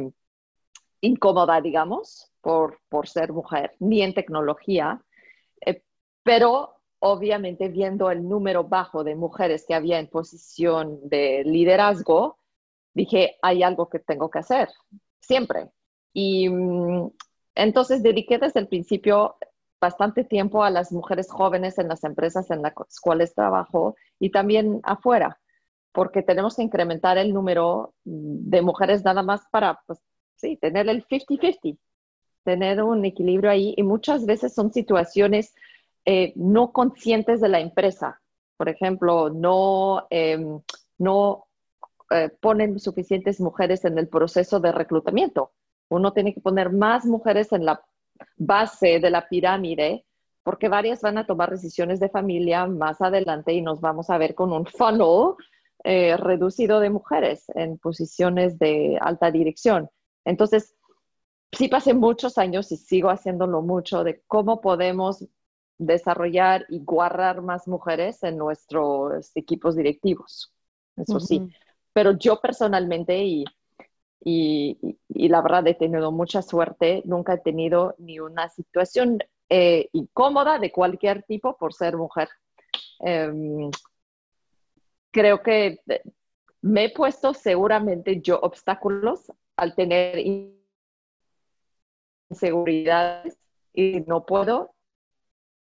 [1.01, 5.03] incómoda, digamos, por, por ser mujer, ni en tecnología.
[5.65, 5.83] Eh,
[6.23, 12.39] pero obviamente viendo el número bajo de mujeres que había en posición de liderazgo,
[12.95, 14.69] dije, hay algo que tengo que hacer,
[15.21, 15.71] siempre.
[16.13, 17.11] Y mm,
[17.55, 19.37] entonces dediqué desde el principio
[19.81, 24.81] bastante tiempo a las mujeres jóvenes en las empresas en las cuales trabajo y también
[24.83, 25.39] afuera,
[25.93, 30.01] porque tenemos que incrementar el número de mujeres nada más para, pues,
[30.37, 31.79] sí, tener el 50-50,
[32.45, 33.75] tener un equilibrio ahí.
[33.77, 35.55] Y muchas veces son situaciones
[36.05, 38.21] eh, no conscientes de la empresa.
[38.57, 40.61] Por ejemplo, no, em,
[40.99, 41.47] no
[42.11, 45.53] eh, ponen suficientes mujeres en el proceso de reclutamiento.
[45.89, 47.83] Uno tiene que poner más mujeres en la
[48.37, 50.05] base de la pirámide
[50.43, 54.37] porque varias van a tomar decisiones de familia más adelante y nos vamos a ver
[54.37, 55.35] con un funnel
[55.83, 59.91] eh, reducido de mujeres en posiciones de alta dirección.
[60.25, 60.77] Entonces,
[61.51, 65.25] sí pasé muchos años y sigo haciéndolo mucho de cómo podemos
[65.79, 70.53] desarrollar y guardar más mujeres en nuestros equipos directivos.
[70.97, 71.49] Eso sí.
[71.93, 73.45] Pero yo personalmente, y,
[74.29, 80.59] y, la verdad he tenido mucha suerte, nunca he tenido ni una situación eh, incómoda
[80.59, 82.29] de cualquier tipo por ser mujer.
[82.99, 83.71] Em,
[85.13, 85.81] creo que
[86.61, 90.19] me he puesto seguramente yo obstáculos al tener
[92.29, 93.39] inseguridades
[93.73, 94.75] y no puedo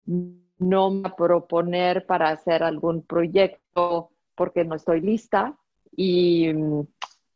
[0.04, 5.56] no proponer para hacer algún proyecto porque no estoy lista
[5.96, 6.52] y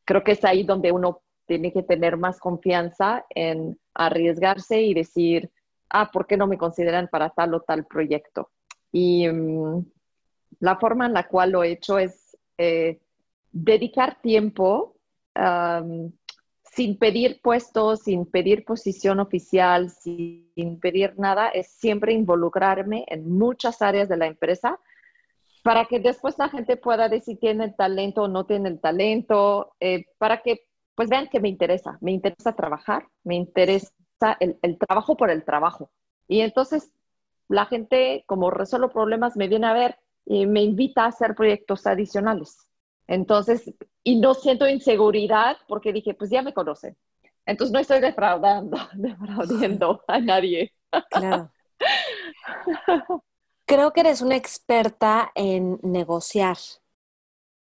[0.04, 5.50] creo que es ahí donde uno tiene que tener más confianza en arriesgarse y decir,
[5.90, 8.50] ah, ¿por qué no me consideran para tal o tal proyecto?
[8.90, 9.84] Y mm,
[10.60, 13.00] la forma en la cual lo he hecho es eh,
[13.50, 14.96] dedicar tiempo
[16.62, 23.82] sin pedir puestos, sin pedir posición oficial, sin pedir nada, es siempre involucrarme en muchas
[23.82, 24.78] áreas de la empresa
[25.62, 29.74] para que después la gente pueda decir tiene el talento o no tiene el talento,
[29.80, 33.90] eh, para que pues vean que me interesa, me interesa trabajar, me interesa
[34.40, 35.90] el, el, trabajo por el trabajo.
[36.28, 36.92] Y entonces
[37.48, 41.86] la gente, como resuelvo problemas, me viene a ver y me invita a hacer proyectos
[41.86, 42.68] adicionales.
[43.06, 43.72] Entonces,
[44.02, 46.96] y no siento inseguridad porque dije, pues ya me conocen.
[47.46, 50.72] Entonces no estoy defraudando, defraudando a nadie.
[51.10, 51.50] Claro.
[53.66, 56.56] Creo que eres una experta en negociar.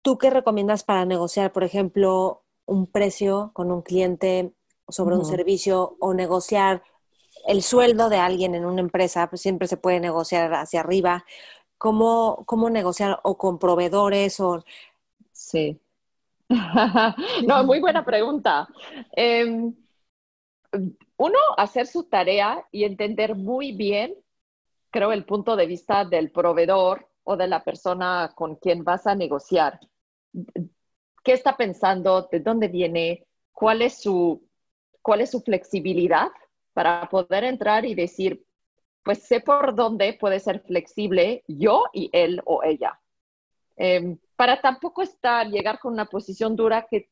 [0.01, 4.53] ¿Tú qué recomiendas para negociar, por ejemplo, un precio con un cliente
[4.87, 6.83] sobre un servicio o negociar
[7.47, 9.29] el sueldo de alguien en una empresa?
[9.29, 11.25] Pues siempre se puede negociar hacia arriba.
[11.77, 14.63] ¿Cómo, cómo negociar o con proveedores o
[15.35, 15.79] Sí.
[17.47, 18.67] no, muy buena pregunta.
[19.11, 19.75] Em,
[21.17, 24.15] uno, hacer su tarea y entender muy bien,
[24.95, 29.13] creo, el punto de vista del proveedor o de la persona con quien vas a
[29.13, 29.77] negociar.
[31.21, 32.29] ¿Qué está pensando?
[32.31, 33.27] ¿De dónde viene?
[33.51, 34.41] ¿Cuál es su,
[35.43, 36.29] flexibilidad
[36.71, 38.45] para poder entrar y decir,
[39.03, 42.97] pues sé por dónde puede ser flexible yo y él o ella?
[43.75, 47.09] Em, para tampoco estar, llegar con una posición dura que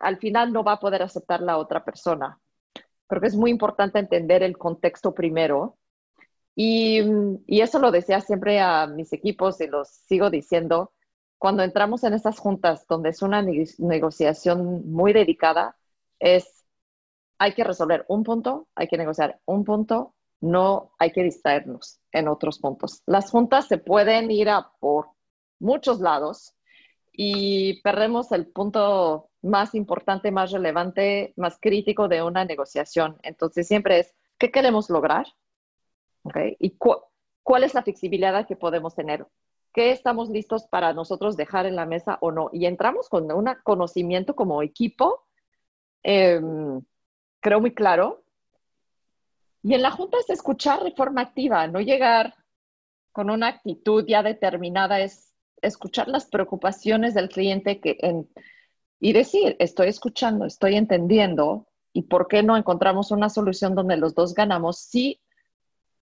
[0.00, 2.40] al final no va a poder aceptar la otra persona.
[3.06, 5.78] Creo que es muy importante entender el contexto primero.
[6.56, 7.00] Y,
[7.46, 10.92] y eso lo decía siempre a mis equipos y los sigo diciendo.
[11.38, 15.76] Cuando entramos en esas juntas donde es una negociación muy dedicada,
[16.18, 16.64] es
[17.38, 22.28] hay que resolver un punto, hay que negociar un punto, no hay que distraernos en
[22.28, 23.02] otros puntos.
[23.06, 25.08] Las juntas se pueden ir a por
[25.58, 26.54] muchos lados
[27.12, 33.18] y perdemos el punto más importante, más relevante, más crítico de una negociación.
[33.22, 35.26] Entonces siempre es, ¿qué queremos lograr?
[36.24, 36.56] ¿Okay?
[36.58, 36.76] ¿Y
[37.42, 39.26] cuál es la flexibilidad que podemos tener?
[39.72, 42.50] ¿Qué estamos listos para nosotros dejar en la mesa o no?
[42.52, 45.26] Y entramos con un conocimiento como equipo,
[46.02, 46.82] em,
[47.40, 48.24] creo muy claro.
[49.62, 52.34] Y en la junta es escuchar de forma activa, no llegar
[53.12, 57.98] con una actitud ya determinada, es escuchar las preocupaciones del cliente que
[59.00, 64.14] y decir, estoy escuchando, estoy entendiendo, y por qué no encontramos una solución donde los
[64.14, 65.20] dos ganamos si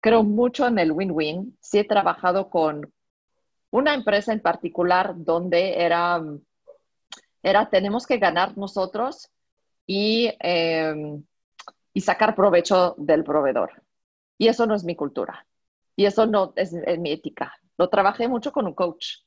[0.00, 1.56] creo mucho en el win-win.
[1.60, 2.92] Sí he trabajado con
[3.70, 6.22] una empresa en particular donde era,
[7.42, 9.30] era tenemos que ganar nosotros
[9.86, 11.24] y, em,
[11.92, 13.82] y sacar provecho del proveedor.
[14.38, 15.46] Y eso no es mi cultura.
[15.96, 17.52] Y eso no es, es mi ética.
[17.76, 19.18] Lo trabajé mucho con un coach.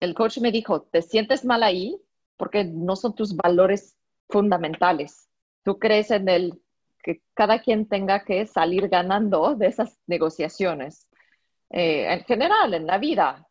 [0.00, 2.00] El coach me dijo, ¿te sientes mal ahí?
[2.36, 3.96] Porque no son tus valores
[4.28, 5.28] fundamentales.
[5.62, 6.60] Tú crees en el
[7.02, 11.08] que cada quien tenga que salir ganando de esas negociaciones.
[11.70, 13.48] Eh, en general, en la vida,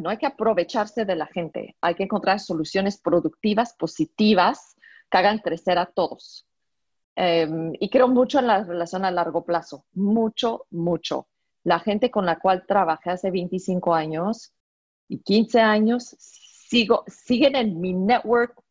[0.00, 4.76] no hay que aprovecharse de la gente, hay que encontrar soluciones productivas, positivas,
[5.10, 6.46] que hagan crecer a todos.
[7.16, 11.28] Em, y creo mucho en la relación a largo plazo, mucho, mucho.
[11.64, 14.52] La gente con la cual trabajé hace 25 años
[15.08, 18.62] y 15 años, sigo, siguen en mi network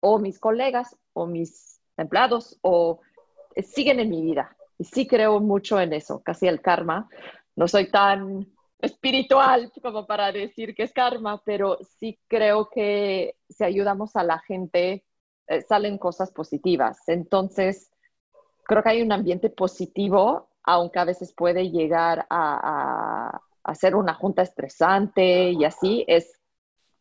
[0.00, 3.00] o mis colegas o mis empleados o
[3.56, 4.56] siguen en mi vida.
[4.78, 7.08] Y sí creo mucho en eso, casi el karma.
[7.56, 8.46] No soy tan
[8.78, 14.38] espiritual como para decir que es karma, pero sí creo que si ayudamos a la
[14.38, 15.04] gente,
[15.46, 17.08] eh, salen cosas positivas.
[17.08, 17.90] Entonces,
[18.64, 24.14] creo que hay un ambiente positivo, aunque a veces puede llegar a, a, ser una
[24.14, 26.40] junta estresante y así, es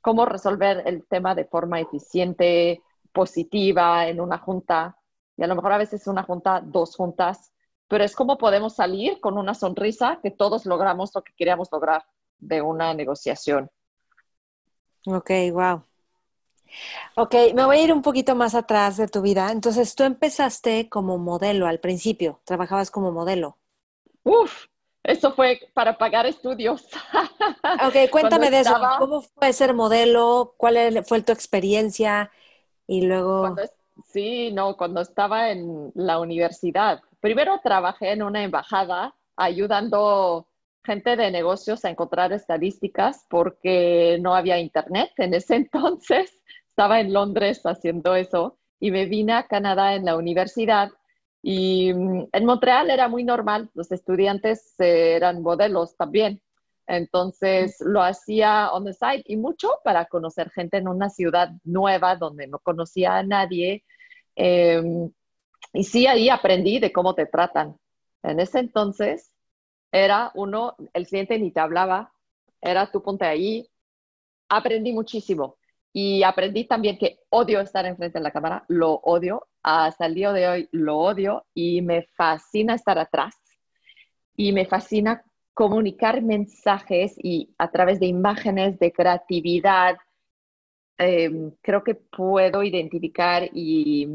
[0.02, 2.82] cómo resolver el tema de forma eficiente,
[3.12, 4.99] positiva en una junta
[5.40, 7.54] y a lo mejor a veces una junta, dos juntas,
[7.88, 12.04] pero es como podemos salir con una sonrisa que todos logramos lo que queríamos lograr
[12.40, 13.72] de una negociación.
[15.06, 15.82] Ok, wow.
[17.16, 19.50] Ok, me voy a ir un poquito más atrás de tu vida.
[19.52, 23.58] Entonces, tú empezaste como modelo al principio, trabajabas como modelo.
[24.24, 24.66] Uf,
[25.04, 26.86] eso fue para pagar estudios.
[27.86, 28.76] Ok, cuéntame de eso.
[28.98, 30.54] ¿Cómo fue ser modelo?
[30.58, 32.30] ¿Cuál fue tu experiencia?
[32.88, 33.56] Y luego...
[34.06, 37.02] Sí, no, cuando estaba en la universidad.
[37.20, 40.48] Primero trabajé en una embajada ayudando
[40.84, 46.42] gente de negocios a encontrar estadísticas porque no había internet en ese entonces.
[46.68, 50.90] Estaba en Londres haciendo eso y me vine a Canadá en la universidad
[51.42, 56.42] y mm, en Montreal era muy normal, los estudiantes eran modelos también.
[56.90, 62.16] Entonces lo hacía on the side y mucho para conocer gente en una ciudad nueva
[62.16, 63.84] donde no conocía a nadie.
[64.36, 65.12] Em,
[65.72, 67.78] y sí, ahí aprendí de cómo te tratan.
[68.24, 69.32] En ese entonces
[69.92, 72.12] era uno, el cliente ni te hablaba,
[72.60, 73.70] era tú ponte ahí.
[74.50, 75.58] Aprendí muchísimo
[75.94, 80.34] y aprendí también que odio estar enfrente de la cámara, lo odio, hasta el día
[80.34, 83.36] de hoy lo odio y me fascina estar atrás
[84.36, 85.24] y me fascina
[85.60, 89.98] comunicar mensajes y a través de imágenes, de creatividad,
[90.98, 94.08] em, creo que puedo identificar y,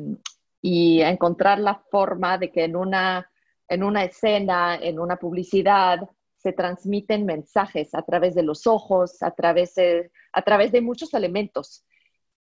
[0.63, 3.31] encontrar la forma de que en una,
[3.69, 9.33] en una escena, en una publicidad, se transmiten mensajes a través de los ojos, a
[9.33, 11.85] través de, a través de muchos elementos.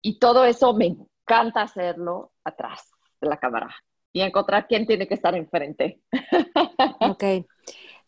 [0.00, 2.90] Y todo eso me encanta hacerlo atrás
[3.20, 3.76] de la cámara
[4.10, 6.00] y encontrar quién tiene que estar enfrente.
[7.00, 7.24] Ok.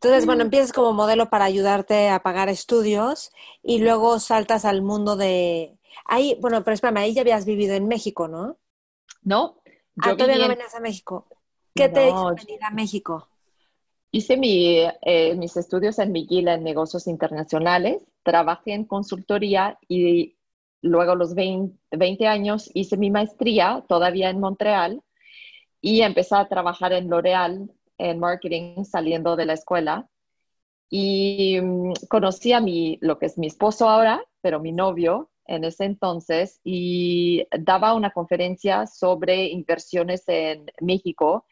[0.01, 3.33] Entonces, bueno, empiezas como modelo para ayudarte a pagar estudios
[3.65, 5.77] y luego saltas al mundo de...
[6.05, 8.59] Ahí, bueno, pero espérame, ahí ya habías vivido en México, ¿no?
[9.25, 9.61] No.
[9.97, 11.27] Yo ah, todavía no venías a México.
[11.75, 13.29] ¿Qué te hizo venir a México?
[14.13, 20.37] Hice mi, eh, mis estudios en McGill en negocios internacionales, trabajé en consultoría y
[20.81, 25.03] luego los 20, 20 años hice mi maestría todavía en Montreal
[25.81, 27.69] y empecé a trabajar en L'Oreal
[27.99, 30.09] en marketing saliendo de la escuela.
[30.89, 35.65] Y mm, conocí a mi, lo que es mi esposo ahora, pero mi novio en
[35.65, 41.47] ese entonces, y daba una conferencia sobre inversiones en México.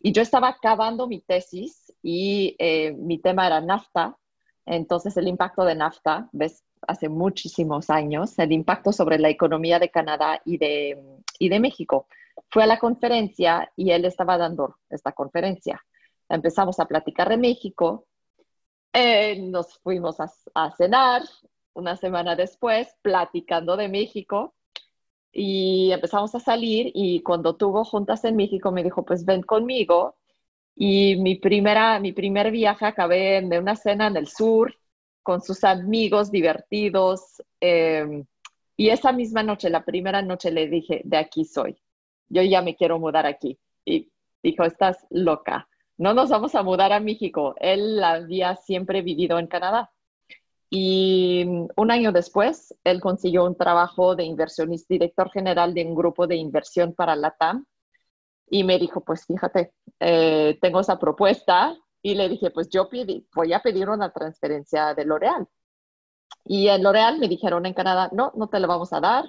[0.00, 4.16] Y yo estaba acabando mi tesis y eh, mi tema era NAFTA,
[4.64, 9.90] entonces el impacto de NAFTA, ves, hace muchísimos años, el impacto sobre la economía de
[9.90, 10.98] Canadá y de,
[11.38, 12.06] y de México
[12.50, 15.84] fue a la conferencia y él estaba dando esta conferencia.
[16.28, 18.06] Empezamos a platicar de México,
[18.92, 21.22] eh, nos fuimos a, cenar
[21.74, 24.54] una semana después, platicando de México,
[25.32, 30.16] y empezamos a salir y cuando tuvo juntas en México me dijo, pues ven conmigo.
[30.74, 34.74] Y mi, primera, mi primer viaje acabé en una cena en el sur
[35.22, 37.42] con sus amigos divertidos.
[37.60, 38.24] Eh,
[38.76, 41.78] y esa misma noche, la primera noche, le dije, de aquí soy
[42.28, 43.58] yo ya me quiero mudar aquí.
[43.84, 44.10] Y
[44.42, 45.68] dijo, estás loca,
[45.98, 47.54] no nos vamos a mudar a México.
[47.58, 49.90] Él había siempre vivido en Canadá.
[50.70, 51.44] Y
[51.76, 56.36] un año después, él consiguió un trabajo de inversionista, director general de un grupo de
[56.36, 57.66] inversión para la TAM.
[58.50, 62.88] Y me dijo, pues fíjate, eh, tengo esa propuesta Y le dije, pues yo
[63.34, 65.48] voy a pedir una transferencia de L'Oreal.
[66.44, 69.24] Y en L'Oreal me dijeron en Canadá, no, no te lo vamos a dar,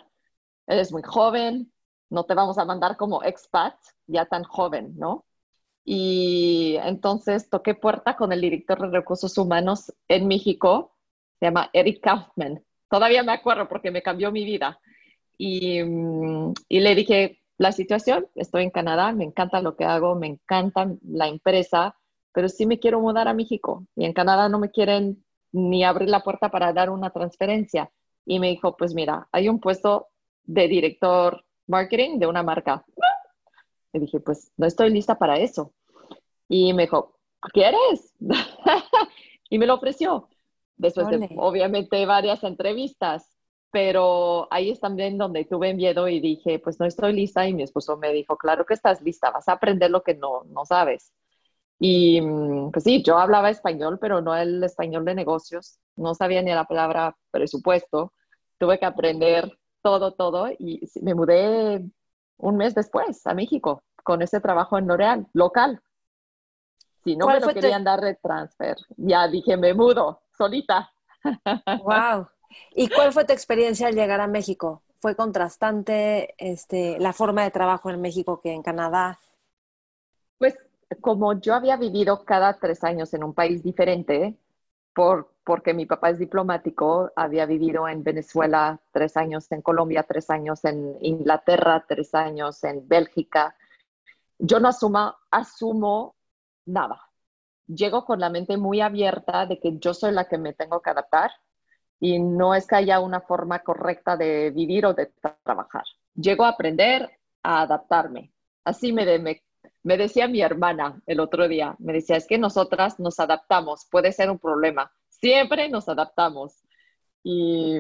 [0.68, 1.74] eres muy joven,
[2.10, 3.76] no te vamos a mandar como expat,
[4.08, 5.26] ya tan joven, ¿no?
[5.86, 10.96] Y entonces toqué puerta con el director de recursos humanos en México,
[11.40, 12.64] se llama Eric Kaufman.
[12.90, 14.80] Todavía me acuerdo porque me cambió mi vida.
[15.38, 20.16] Y, mm, y le dije, la situación, estoy en Canadá, me encanta lo que hago,
[20.16, 21.96] me encanta la empresa,
[22.34, 23.86] pero sí me quiero mudar a México.
[23.96, 27.92] Y en Canadá no me quieren ni abrir la puerta para dar una transferencia.
[28.26, 30.08] Y me dijo, pues mira, hay un puesto
[30.44, 32.84] de director marketing de una marca.
[33.94, 35.74] Le dije, pues no estoy lista para eso.
[36.48, 37.20] Y me dijo,
[37.54, 38.14] ¿quieres?
[39.50, 40.28] y me lo ofreció.
[40.76, 43.36] Después de, obviamente, varias entrevistas.
[43.72, 47.48] Pero ahí es también donde tuve miedo y dije, pues no estoy lista.
[47.48, 50.44] Y mi esposo me dijo, claro que estás lista, vas a aprender lo que no,
[50.46, 51.14] no sabes.
[51.80, 55.80] Y mm, pues sí, yo hablaba español, pero no el español de negocios.
[55.96, 58.14] No sabía ni la palabra presupuesto.
[58.58, 60.48] Tuve que aprender todo, todo.
[60.50, 61.84] Y me mudé
[62.38, 65.82] un mes después a México con ese trabajo en L'Oreal, local.
[67.04, 70.92] Si no me lo querían dar de transfer, ya dije, me mudo solita.
[71.84, 72.28] Wow.
[72.72, 74.82] ¿Y cuál fue tu experiencia al llegar a México?
[75.02, 79.20] ¿Fue contrastante este, la forma de trabajo en México que en Canadá?
[80.38, 80.58] Pues
[81.02, 84.36] como yo había vivido cada tres años en un país diferente,
[84.94, 90.30] por, porque mi papá es diplomático, había vivido en Venezuela tres años, en Colombia tres
[90.30, 93.56] años, en Inglaterra tres años, en Bélgica.
[94.38, 96.16] Yo no asumo, asumo
[96.68, 97.02] nada.
[97.66, 100.92] Llego con la mente muy abierta de que yo soy la que me tengo que
[100.92, 101.32] adaptar
[102.00, 105.12] y no es que haya una forma correcta de vivir o de
[105.44, 105.86] trabajar.
[106.14, 107.10] Llego a aprender
[107.42, 108.32] a adaptarme.
[108.64, 109.42] Así me, me,
[109.82, 114.12] me decía mi hermana el otro día, me decía, es que nosotras nos adaptamos, puede
[114.12, 114.92] ser un problema,
[115.22, 116.64] siempre nos adaptamos.
[117.24, 117.78] Y,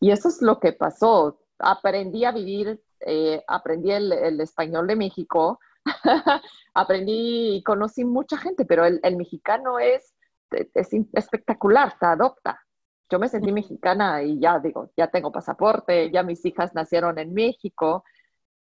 [0.00, 1.40] y eso es lo que pasó.
[1.58, 5.60] Aprendí a vivir, eh, aprendí el, el, español de México,
[6.74, 10.14] aprendí y conocí mucha gente, pero el, el mexicano es,
[10.50, 12.60] es, espectacular, te adopta.
[13.08, 17.34] Yo me sentí mexicana y ya digo, ya tengo pasaporte, ya mis hijas nacieron en
[17.34, 18.04] México,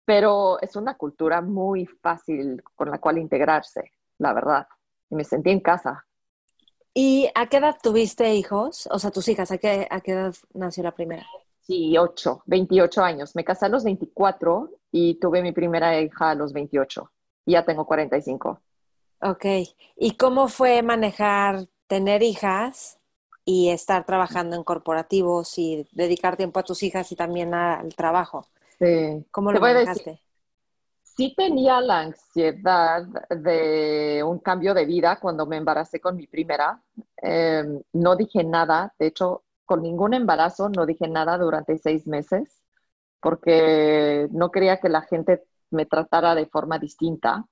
[0.05, 4.67] pero es una cultura muy fácil con la cual integrarse, la verdad.
[5.11, 6.08] Y me sentí en casa.
[6.95, 8.89] ¿Y a qué edad tuviste hijos?
[8.91, 11.27] O sea, tus hijas, ¿a qué, a qué edad nació la primera?
[11.61, 13.37] Sí, 8, 28 años.
[13.37, 17.11] Me casé a los 24 y tuve mi primera hija a los 28.
[17.45, 18.61] Y ya tengo 45.
[19.21, 19.45] Ok.
[19.97, 22.99] ¿Y cómo fue manejar tener hijas
[23.45, 28.47] y estar trabajando en corporativos y dedicar tiempo a tus hijas y también al trabajo?
[28.79, 29.27] Sí.
[29.31, 30.21] ¿Cómo lo manejaste?
[31.19, 36.81] Sí tenía la ansiedad de un cambio de vida cuando me embaracé con mi primera.
[37.17, 42.63] Em, no dije nada, de hecho, con ningún embarazo no dije nada durante seis meses
[43.21, 47.45] porque no quería que la gente me tratara de forma distinta.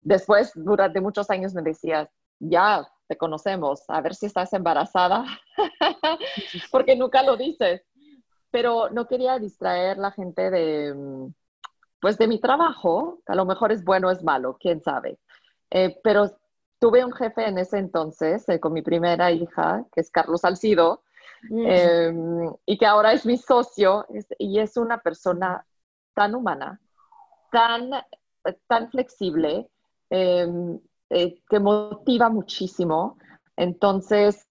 [0.00, 2.08] Después, durante muchos años me decías,
[2.40, 5.24] ya te conocemos, a ver si estás embarazada,
[6.72, 7.82] porque nunca lo dices.
[8.50, 11.32] Pero no quería distraer la gente de,
[12.00, 15.18] pues de mi trabajo, a lo mejor es bueno o es malo, quién sabe.
[15.70, 16.30] Eh, pero
[16.78, 21.02] tuve un jefe en ese entonces, eh, con mi primera hija, que es Carlos Salcido,
[21.50, 24.06] Em, y que ahora es mi socio
[24.38, 25.64] y es una persona
[26.14, 26.80] tan humana,
[27.50, 27.90] tan,
[28.66, 29.68] tan flexible,
[30.10, 30.78] em,
[31.10, 33.18] eh, que motiva muchísimo.
[33.56, 34.48] Entonces,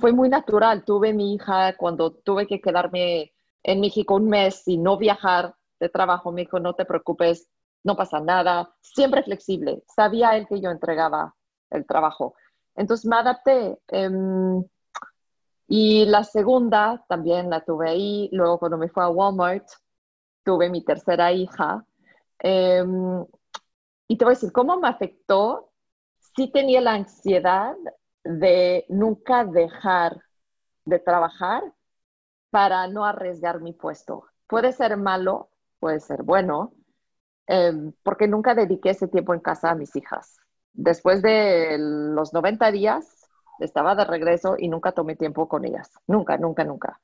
[0.00, 0.84] fue muy natural.
[0.84, 3.32] Tuve mi hija cuando tuve que quedarme
[3.62, 6.32] en México un mes y no viajar de trabajo.
[6.32, 7.50] Me dijo, no te preocupes,
[7.84, 8.72] no pasa nada.
[8.80, 9.82] Siempre flexible.
[9.86, 11.34] Sabía él que yo entregaba
[11.70, 12.34] el trabajo.
[12.76, 13.78] Entonces me adapté.
[13.88, 14.64] Em,
[15.66, 18.28] y la segunda también la tuve ahí.
[18.32, 19.66] Luego cuando me fui a Walmart,
[20.44, 21.84] tuve mi tercera hija.
[22.38, 23.24] Em,
[24.08, 25.72] y te voy a decir, ¿cómo me afectó?
[26.36, 27.74] Sí tenía la ansiedad
[28.24, 30.22] de nunca dejar
[30.84, 31.62] de trabajar
[32.50, 34.24] para no arriesgar mi puesto.
[34.46, 35.51] Puede ser malo,
[35.82, 36.72] puede ser bueno,
[37.48, 40.38] em, porque nunca dediqué ese tiempo en casa a mis hijas.
[40.72, 43.26] Después de los 90 días,
[43.58, 45.90] estaba de regreso y nunca tomé tiempo con ellas.
[46.06, 47.00] Nunca, nunca, nunca.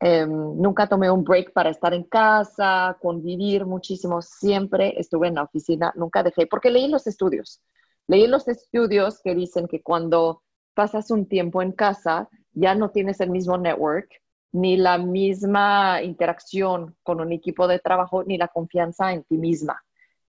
[0.00, 4.20] Em, nunca tomé un break para estar en casa, convivir muchísimo.
[4.22, 7.62] Siempre estuve en la oficina, nunca dejé, porque leí los estudios.
[8.08, 10.42] Leí los estudios que dicen que cuando
[10.74, 14.08] pasas un tiempo en casa, ya no tienes el mismo network,
[14.52, 19.82] ni la misma interacción con un equipo de trabajo, ni la confianza en ti misma.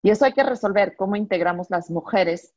[0.01, 2.53] Y eso hay que resolver, cómo integramos las mujeres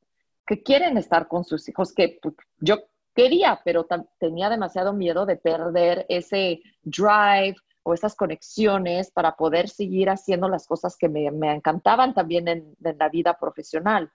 [0.47, 2.85] que quieren estar con sus hijos, que pues, yo
[3.15, 3.87] quería, pero
[4.19, 10.67] tenía demasiado miedo de perder ese drive o esas conexiones para poder seguir haciendo las
[10.67, 14.11] cosas que me, encantaban también en, la vida profesional.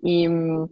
[0.00, 0.68] Y mm,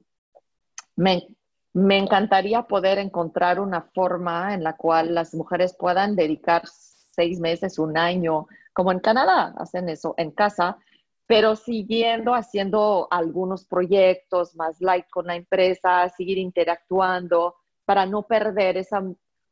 [0.97, 1.29] me,
[1.77, 7.79] me encantaría poder encontrar una forma en la cual las mujeres puedan dedicar seis meses,
[7.79, 10.79] un año, como en Canadá, hacen eso en casa,
[11.27, 18.79] pero siguiendo haciendo algunos proyectos más light con la empresa, seguir interactuando para no perder
[18.79, 19.03] esa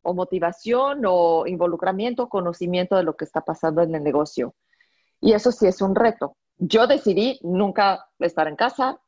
[0.01, 4.55] o motivación o involucramiento, conocimiento de lo que está pasando en el negocio.
[5.21, 6.39] Y eso sí es un reto.
[6.57, 8.99] Yo decidí nunca estar en casa.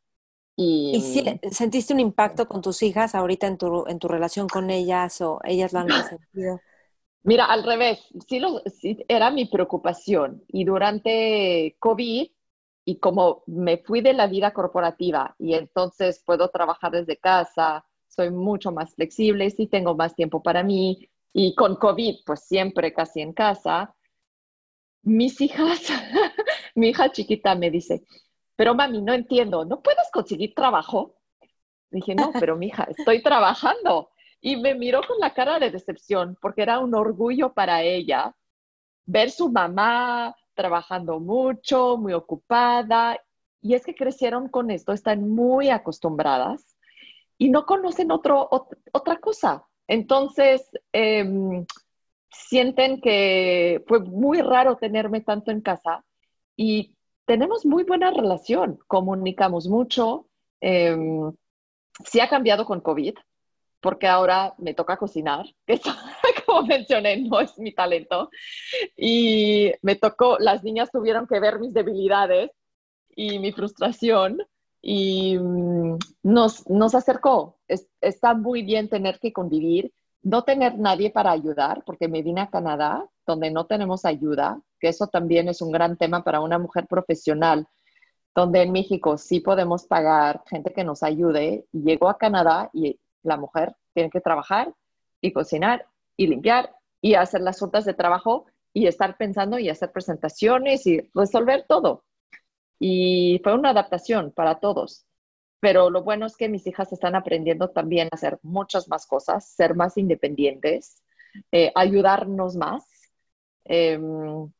[0.57, 4.49] ¿Y, ¿Y si sentiste un impacto con tus hijas ahorita en tu, en tu relación
[4.49, 6.63] con ellas o ellas lo han sentido?
[7.23, 10.45] Mira, al revés, sí, lo, sí era mi preocupación.
[10.49, 12.29] Y durante COVID,
[12.85, 18.31] y como me fui de la vida corporativa y entonces puedo trabajar desde casa, soy
[18.31, 23.21] mucho más flexible, sí tengo más tiempo para mí y con COVID pues siempre casi
[23.21, 23.95] en casa,
[25.03, 25.81] mis hijas,
[26.75, 28.03] mi hija chiquita me dice,
[28.57, 31.15] pero mami, no entiendo, ¿no puedes conseguir trabajo?
[31.91, 34.11] Dije, no, pero mi hija, estoy trabajando.
[34.41, 38.35] Y me miró con la cara de decepción porque era un orgullo para ella
[39.05, 43.19] ver su mamá trabajando mucho, muy ocupada,
[43.61, 46.77] y es que crecieron con esto, están muy acostumbradas
[47.39, 48.49] y no conocen otro,
[48.93, 49.67] otra cosa.
[49.89, 51.67] Entonces, em,
[52.31, 56.05] sienten que fue muy raro tenerme tanto en casa
[56.57, 56.96] y
[57.27, 60.27] tenemos muy buena relación, comunicamos mucho.
[60.61, 60.97] Eh,
[62.05, 63.15] sí ha cambiado con COVID,
[63.81, 65.81] porque ahora me toca cocinar, que
[66.47, 68.31] como mencioné, no es mi talento.
[68.97, 72.51] Y me tocó, las niñas tuvieron que ver mis debilidades
[73.15, 74.43] y mi frustración
[74.83, 77.59] y mm, nos, nos acercó.
[78.01, 82.51] está muy bien tener que convivir, no tener nadie para ayudar, porque me vine a
[82.51, 86.87] Canadá, donde no tenemos ayuda, que eso también es un gran tema para una mujer
[86.87, 87.67] profesional,
[88.35, 91.67] donde en México sí podemos pagar gente que nos ayude.
[91.73, 94.75] Y llego a Canadá y la mujer tiene que trabajar
[95.21, 99.91] y cocinar y limpiar y hacer las juntas de trabajo y estar pensando y hacer
[99.93, 102.05] presentaciones y resolver todo.
[102.79, 105.07] Y fue una adaptación para todos.
[105.61, 109.49] Pero lo bueno es que mis hijas están aprendiendo también a hacer muchas más cosas,
[109.49, 111.03] ser más independientes,
[111.53, 112.85] eh, ayudarnos más,
[113.65, 114.51] em,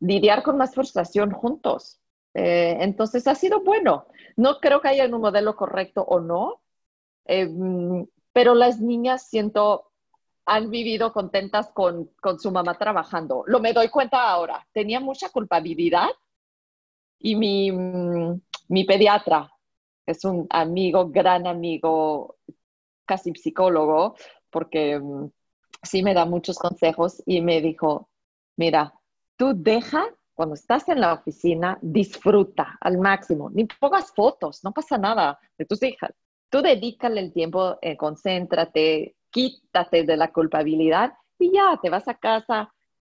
[0.00, 2.00] lidiar con más frustración juntos.
[2.34, 4.06] Eh, entonces ha sido bueno.
[4.36, 6.60] No creo que haya un modelo correcto o no,
[7.26, 9.90] Em, pero las niñas siento
[10.46, 13.42] han vivido contentas con, con, su mamá trabajando.
[13.46, 14.66] Lo me doy cuenta ahora.
[14.72, 16.08] Tenía mucha culpabilidad
[17.18, 19.50] y mi, mm, mi pediatra
[20.06, 22.36] es un amigo, gran amigo,
[23.06, 24.16] casi psicólogo,
[24.50, 25.30] porque mm,
[25.82, 28.08] sí me da muchos consejos y me dijo,
[28.56, 28.94] mira,
[29.36, 34.98] tú deja cuando estás en la oficina, disfruta al máximo, ni pongas fotos, no pasa
[34.98, 36.12] nada de tus hijas
[36.50, 42.14] tú dedícale el tiempo, eh, concéntrate, quítate de la culpabilidad y ya, te vas a
[42.14, 42.72] casa,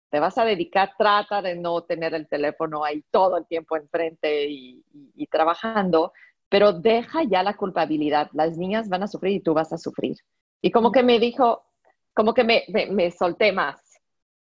[0.10, 4.48] te vas a dedicar, trata de no tener el teléfono ahí todo el tiempo enfrente
[4.50, 4.84] y,
[5.30, 6.14] trabajando,
[6.50, 8.30] pero deja ya la culpabilidad.
[8.34, 10.16] Las niñas van a sufrir y tú vas a sufrir.
[10.62, 11.66] Y como que me dijo,
[12.14, 13.80] como que me, me solté más,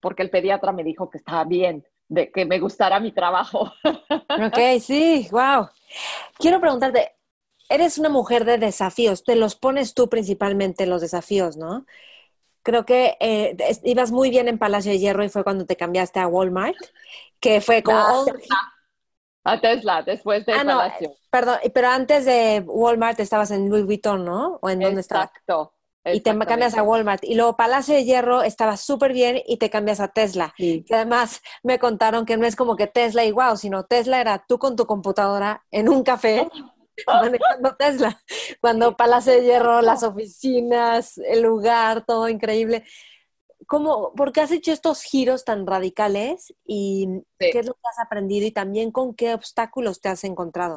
[0.03, 3.71] porque el pediatra me dijo que estaba bien, de que me gustara mi trabajo.
[4.29, 5.69] Ok, sí, wow.
[6.37, 7.13] Quiero preguntarte,
[7.69, 11.85] eres una mujer de desafíos, te los pones tú principalmente los desafíos, ¿no?
[12.63, 16.19] Creo que eh, ibas muy bien en Palacio de Hierro y fue cuando te cambiaste
[16.19, 16.75] a Walmart,
[17.39, 18.25] que fue como...
[19.45, 21.09] a Tesla, después de ah, Palacio.
[21.09, 24.59] No, perdón, pero antes de Walmart estabas en Louis Vuitton, ¿no?
[24.61, 25.29] ¿O en dónde estabas?
[25.29, 25.73] Exacto.
[26.05, 27.23] Y te cambias a Walmart.
[27.23, 30.53] Y luego Palacio de Hierro estaba súper bien y te cambias a Tesla.
[30.57, 34.43] Y además me contaron que no es como que Tesla y wow, sino Tesla era
[34.47, 36.49] tú con tu computadora en un café
[37.07, 38.21] manejando Tesla.
[38.59, 42.83] Cuando Palacio de Hierro, las oficinas, el lugar, todo increíble.
[43.65, 47.07] ¿Cómo, ¿Por qué has hecho estos giros tan radicales y
[47.39, 50.75] qué es lo que has aprendido y también con qué obstáculos te has encontrado?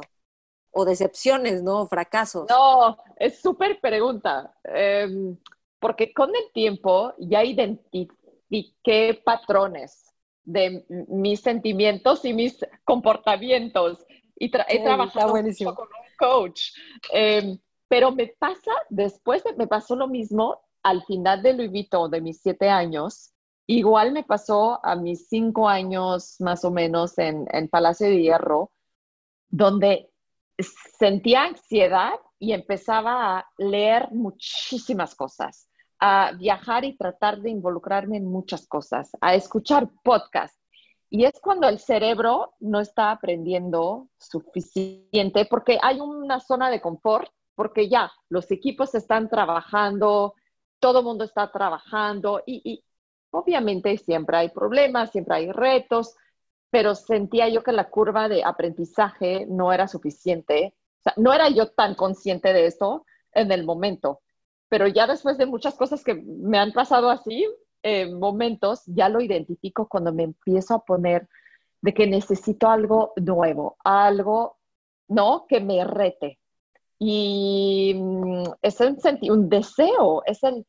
[0.77, 1.87] O decepciones, ¿no?
[1.87, 2.47] fracasos.
[2.49, 4.55] No, es súper pregunta.
[4.63, 5.35] Em,
[5.79, 10.05] porque con el tiempo ya identifiqué patrones
[10.43, 14.05] de mis sentimientos y mis comportamientos
[14.39, 16.71] y he trabajado mucho con un coach.
[17.11, 17.57] Em,
[17.87, 22.41] pero me pasa, después me pasó lo mismo al final de Louis Vuitton, de mis
[22.41, 23.33] siete años.
[23.65, 28.71] Igual me pasó a mis cinco años más o menos en, en Palacio de Hierro,
[29.49, 30.09] donde
[30.59, 38.25] sentía ansiedad y empezaba a leer muchísimas cosas, a viajar y tratar de involucrarme en
[38.25, 40.59] muchas cosas, a escuchar podcasts.
[41.09, 47.31] Y es cuando el cerebro no está aprendiendo suficiente porque hay una zona de confort,
[47.55, 50.35] porque ya los equipos están trabajando,
[50.79, 52.83] todo el mundo está trabajando y, y
[53.31, 56.15] obviamente siempre hay problemas, siempre hay retos,
[56.69, 60.75] pero sentía yo que la curva de aprendizaje no era suficiente.
[61.15, 64.21] No era yo tan consciente de esto en el momento,
[64.69, 67.45] pero ya después de muchas cosas que me han pasado así,
[67.83, 71.27] eh, momentos, ya lo identifico cuando me empiezo a poner
[71.81, 74.57] de que necesito algo nuevo, algo,
[75.07, 75.45] ¿no?
[75.47, 76.39] Que me rete.
[76.99, 78.97] Y mm, es un,
[79.29, 80.65] un deseo, es el,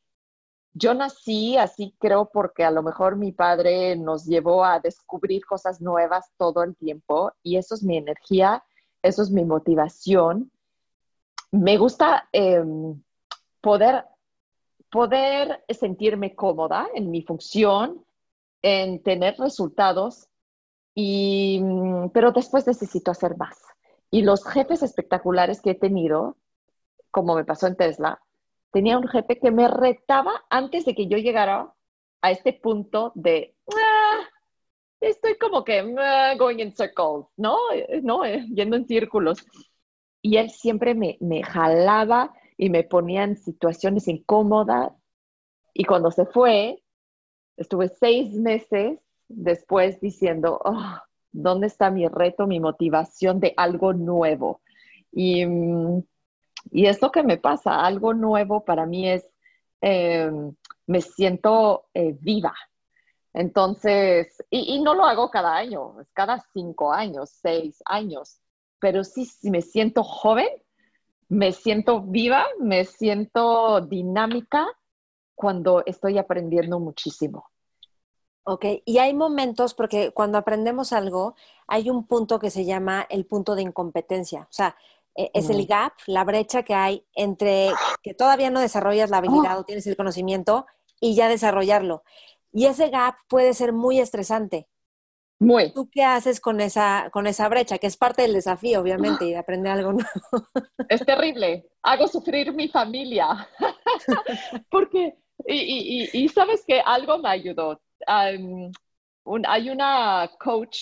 [0.74, 5.80] yo nací así, creo, porque a lo mejor mi padre nos llevó a descubrir cosas
[5.80, 8.62] nuevas todo el tiempo y eso es mi energía,
[9.02, 10.50] eso es mi motivación.
[11.50, 13.02] Me gusta em,
[13.60, 14.04] poder,
[14.90, 18.04] poder sentirme cómoda en mi función,
[18.62, 20.28] en tener resultados,
[20.94, 23.56] y, mm, pero después necesito hacer más.
[24.10, 26.36] Y los jefes espectaculares que he tenido,
[27.10, 28.20] como me pasó en Tesla,
[28.70, 31.72] tenía un jefe que me retaba antes de que yo llegara
[32.20, 34.20] a este punto de, ah,
[35.00, 37.56] estoy como que ah, going in circles, ¿no?
[38.02, 38.24] ¿no?
[38.24, 39.44] Eh, yendo en círculos.
[40.20, 44.92] Y él siempre me, me jalaba y me ponía en situaciones incómodas.
[45.72, 46.82] Y cuando se fue,
[47.56, 48.98] estuve seis meses
[49.28, 50.98] después diciendo, oh,
[51.30, 54.60] ¿dónde está mi reto, mi motivación de algo nuevo?
[55.12, 55.44] Y
[56.70, 59.24] y esto que me pasa, algo nuevo para mí es,
[59.80, 60.54] em,
[60.86, 62.54] me siento eh, viva.
[63.32, 68.40] Entonces, y, no lo hago cada año, es cada cinco años, seis años,
[68.80, 70.48] pero sí, sí me siento joven,
[71.28, 74.66] me siento viva, me siento dinámica
[75.34, 77.50] cuando estoy aprendiendo muchísimo.
[78.44, 81.34] Ok, y hay momentos, porque cuando aprendemos algo,
[81.66, 84.42] hay un punto que se llama el punto de incompetencia.
[84.50, 84.74] O sea,
[85.34, 89.64] es el gap, la brecha que hay entre que todavía no desarrollas la habilidad o
[89.64, 90.66] tienes el conocimiento
[91.00, 92.04] y ya desarrollarlo.
[92.52, 94.68] Y ese gap puede ser muy estresante.
[95.40, 95.72] Muy.
[95.72, 97.78] ¿Tú qué haces con esa, con esa brecha?
[97.78, 100.08] Que es parte del desafío, obviamente, y de aprender algo nuevo.
[100.88, 101.68] Es terrible.
[101.82, 103.48] Hago sufrir mi familia.
[104.70, 105.16] Porque,
[105.46, 107.80] y, y, y, sabes que algo me ayudó.
[108.06, 110.78] hay una coach,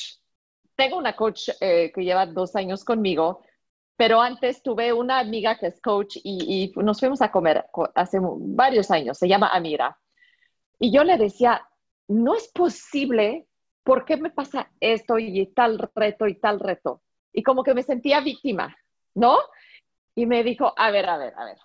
[0.74, 3.42] tengo una coach eh, que lleva dos años conmigo,
[3.96, 8.90] pero antes tuve una amiga que es coach y, nos fuimos a comer hace varios
[8.90, 9.98] años, se llama Amira.
[10.78, 11.66] Y yo le decía,
[12.08, 13.46] no es posible,
[13.82, 17.02] ¿por qué me pasa esto y tal reto y tal reto?
[17.32, 18.76] Y como que me sentía víctima,
[19.14, 19.38] ¿no?
[20.14, 21.58] Y me dijo, a ver, a ver, a ver,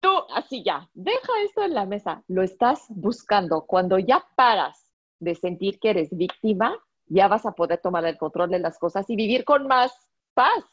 [0.00, 3.62] tú así ya, deja esto en la mesa, lo estás buscando.
[3.62, 4.90] Cuando ya paras
[5.20, 6.76] de sentir que eres víctima,
[7.06, 9.92] ya vas a poder tomar el control de las cosas y vivir con más
[10.34, 10.64] paz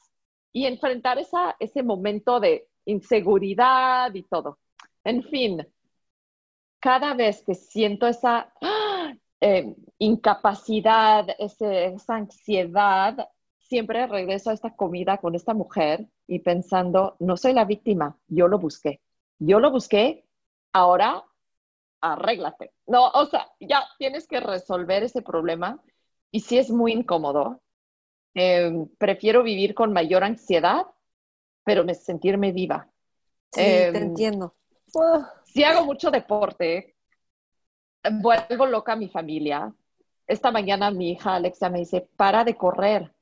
[0.51, 4.59] y enfrentar esa, ese momento de inseguridad y todo.
[5.03, 5.65] En fin,
[6.79, 8.53] cada vez que siento esa
[9.41, 13.29] eh, incapacidad, esa ansiedad,
[13.59, 18.47] siempre regreso a esta comida con esta mujer y pensando, no soy la víctima, yo
[18.47, 19.01] lo busqué.
[19.39, 20.25] Yo lo busqué,
[20.73, 21.23] ahora
[22.01, 22.73] arréglate.
[22.87, 25.81] No, o sea, ya tienes que resolver ese problema
[26.31, 27.61] y sí es muy incómodo,
[28.33, 30.85] Em, prefiero vivir con mayor ansiedad,
[31.63, 32.89] pero me, sentirme viva.
[33.51, 34.53] Sí, te em, entiendo.
[35.45, 36.95] Si hago mucho deporte,
[38.21, 39.73] vuelvo loca a mi familia.
[40.27, 43.13] Esta mañana mi hija Alexia me dice, para de correr,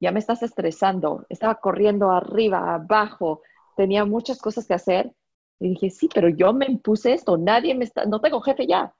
[0.00, 1.24] ya me estás estresando.
[1.28, 3.42] Estaba corriendo arriba, abajo,
[3.76, 5.12] tenía muchas cosas que hacer.
[5.58, 8.92] Y dije, sí, pero yo me impuse esto, nadie me está, no tengo jefe ya,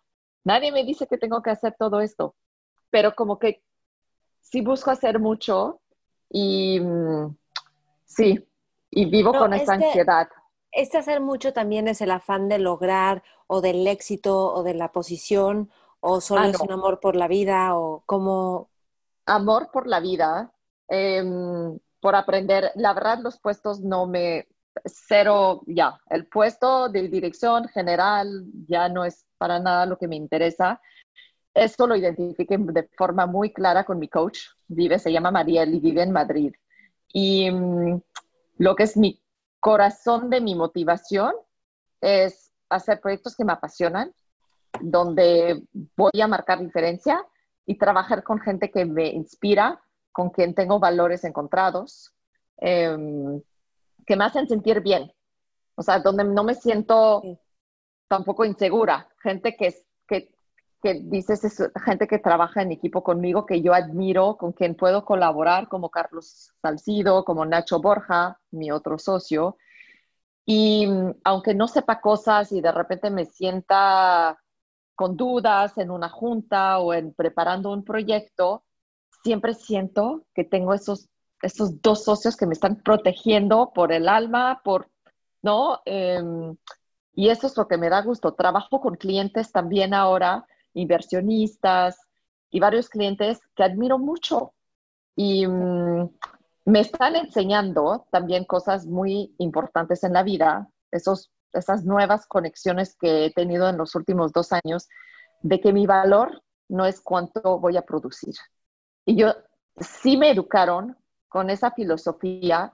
[0.44, 2.36] nadie me dice que tengo que hacer todo esto.
[2.90, 3.62] Pero como que
[4.42, 5.80] sí busco hacer mucho
[6.28, 7.34] y mm,
[8.04, 8.46] sí,
[8.90, 10.28] y vivo con esa ansiedad.
[10.70, 14.92] Este hacer mucho también es el afán de lograr o del éxito o de la
[14.92, 15.70] posición
[16.00, 18.68] o solo ah, es un amor por la vida o como...
[19.26, 20.52] Amor por la vida,
[20.88, 22.72] em, por aprender.
[22.74, 24.48] La verdad los puestos no me...
[24.86, 30.16] Cero, ya, el puesto de dirección general ya no es para nada lo que me
[30.16, 30.80] interesa
[31.54, 34.40] esto lo identifiqué de forma muy clara con mi coach.
[34.68, 36.54] Vive, se llama Mariel y vive en Madrid.
[37.12, 38.00] Y mm,
[38.58, 39.22] lo que es mi
[39.60, 41.34] corazón de mi motivación
[42.00, 44.12] es hacer proyectos que me apasionan,
[44.80, 45.62] donde
[45.96, 47.24] voy a marcar diferencia
[47.66, 49.80] y trabajar con gente que me inspira,
[50.10, 52.12] con quien tengo valores encontrados.
[52.56, 53.42] Em,
[54.06, 55.12] que me hacen sentir bien.
[55.74, 57.22] O sea, donde no me siento
[58.08, 59.08] tampoco insegura.
[59.22, 59.74] Gente que,
[60.06, 60.34] que,
[60.82, 65.04] que dices, es gente que trabaja en equipo conmigo, que yo admiro, con quien puedo
[65.04, 69.56] colaborar, como Carlos Salcido, como Nacho Borja, mi otro socio.
[70.44, 74.42] Y mm, aunque no sepa cosas y de repente me sienta
[74.96, 78.64] con dudas en una junta o en preparando un proyecto,
[79.22, 81.08] siempre siento que tengo esos,
[81.42, 84.90] esos dos socios que me están protegiendo por el alma, por,
[85.42, 85.80] ¿no?
[85.84, 86.56] Em,
[87.14, 88.34] y eso es lo que me da gusto.
[88.34, 91.98] Trabajo con clientes también ahora, inversionistas
[92.50, 94.54] y varios clientes que admiro mucho.
[95.16, 96.10] Y mm,
[96.66, 103.26] me están enseñando también cosas muy importantes en la vida, esos, esas nuevas conexiones que
[103.26, 104.88] he tenido en los últimos dos años,
[105.40, 108.34] de que mi valor no es cuánto voy a producir.
[109.04, 109.34] Y yo
[109.80, 110.96] sí me educaron
[111.28, 112.72] con esa filosofía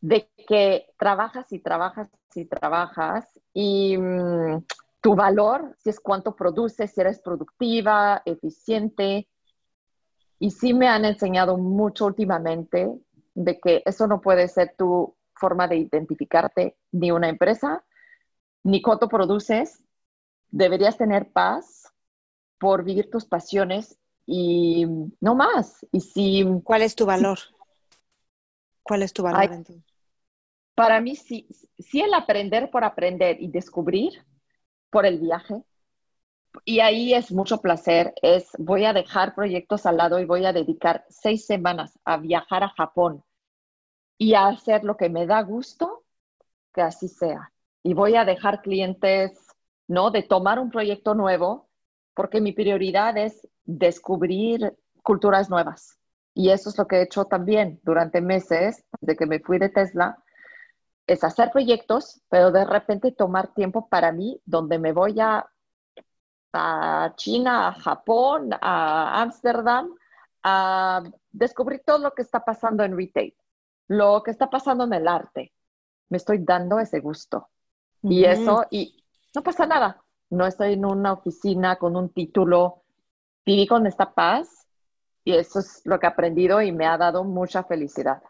[0.00, 4.64] de que trabajas y trabajas y trabajas y mm,
[5.04, 9.28] tu valor, si es cuánto produces, si eres productiva, eficiente.
[10.38, 12.90] Y sí me han enseñado mucho últimamente
[13.34, 17.84] de que eso no puede ser tu forma de identificarte ni una empresa,
[18.62, 19.84] ni cuánto produces.
[20.48, 21.92] Deberías tener paz
[22.56, 24.86] por vivir tus pasiones y
[25.20, 25.86] no más.
[25.92, 27.40] Y si, ¿Cuál es tu valor?
[28.82, 29.84] ¿Cuál es tu valor entonces?
[30.74, 31.46] Para mí, sí,
[31.78, 34.24] sí el aprender por aprender y descubrir
[34.94, 35.64] por el viaje.
[36.64, 40.52] Y ahí es mucho placer, es voy a dejar proyectos al lado y voy a
[40.52, 43.24] dedicar seis semanas a viajar a Japón
[44.16, 46.04] y a hacer lo que me da gusto,
[46.72, 47.52] que así sea.
[47.82, 49.32] Y voy a dejar clientes,
[49.88, 50.12] ¿no?
[50.12, 51.68] De tomar un proyecto nuevo,
[52.14, 55.98] porque mi prioridad es descubrir culturas nuevas.
[56.34, 59.70] Y eso es lo que he hecho también durante meses, desde que me fui de
[59.70, 60.23] Tesla
[61.06, 65.46] es hacer proyectos, pero de repente tomar tiempo para mí, donde me voy a,
[66.52, 69.94] a China, a Japón, a Ámsterdam,
[70.42, 71.02] a
[71.32, 73.34] descubrir todo lo que está pasando en retail,
[73.88, 75.52] lo que está pasando en el arte.
[76.08, 77.48] Me estoy dando ese gusto.
[78.02, 79.02] Y eso, y
[79.34, 80.02] no pasa nada.
[80.30, 82.82] No estoy en una oficina con un título.
[83.46, 84.66] Viví con esta paz
[85.24, 88.22] y eso es lo que he aprendido y me ha dado mucha felicidad.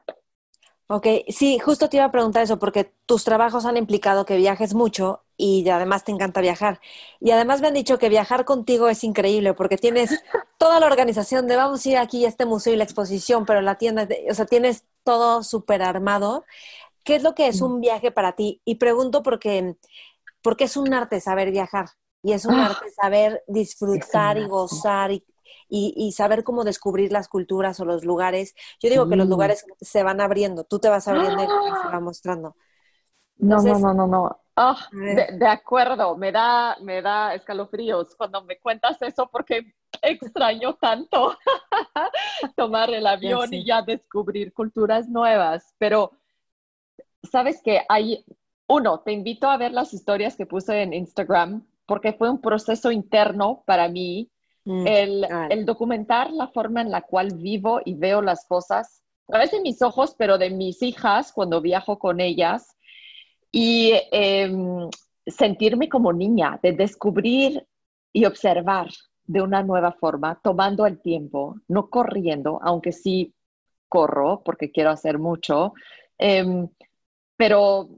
[0.87, 4.75] Ok, sí, justo te iba a preguntar eso, porque tus trabajos han implicado que viajes
[4.75, 6.79] mucho y además te encanta viajar.
[7.21, 10.11] Y además me han dicho que viajar contigo es increíble, porque tienes
[10.59, 13.63] toda la organización de vamos a ir aquí a este museo y la exposición, pero
[13.63, 16.45] la tienda, o sea, tienes todo súper armado.
[17.03, 18.61] ¿Qué es lo que es un viaje para ti?
[18.65, 19.77] Y pregunto porque,
[20.43, 21.87] porque es un arte saber viajar
[22.23, 22.67] y es un ah.
[22.67, 25.25] arte saber disfrutar y gozar y
[25.77, 28.55] y, saber cómo descubrir las culturas o los lugares.
[28.81, 32.01] Yo digo que los lugares se van abriendo, tú te vas abriendo y se va
[32.01, 32.57] mostrando.
[33.39, 34.41] no, no, no, no, no.
[34.57, 41.37] Ah, de, acuerdo, me da, me da escalofríos cuando me cuentas eso porque extraño tanto
[42.57, 45.75] tomar el avión y ya descubrir culturas nuevas.
[45.79, 46.13] Pero,
[47.25, 48.25] ¿sabes que Hay,
[48.69, 52.93] uno, te invito a ver las historias que puse en Instagram porque fue un proceso
[52.93, 54.31] interno para mí
[54.65, 59.61] Mm, el, documentar la forma en la cual vivo y veo las cosas, a veces
[59.63, 62.77] mis ojos, pero de mis hijas cuando viajo con ellas,
[63.51, 64.89] y em,
[65.27, 67.67] sentirme como niña, de descubrir
[68.13, 68.89] y observar
[69.27, 73.35] de una nueva forma, tomando el tiempo, no corriendo, aunque sí
[73.89, 75.75] corro porque quiero hacer mucho,
[76.19, 76.69] em,
[77.37, 77.89] pero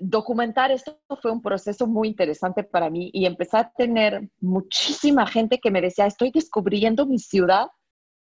[0.00, 5.58] documentar esto fue un proceso muy interesante para mí y empecé a tener muchísima gente
[5.58, 7.68] que me decía, estoy descubriendo mi ciudad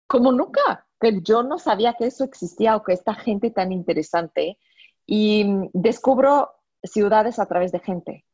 [0.08, 4.58] como nunca, que yo no sabía que eso existía o que esta gente tan interesante
[5.06, 6.51] y descubro
[6.84, 8.26] ciudades a través de gente.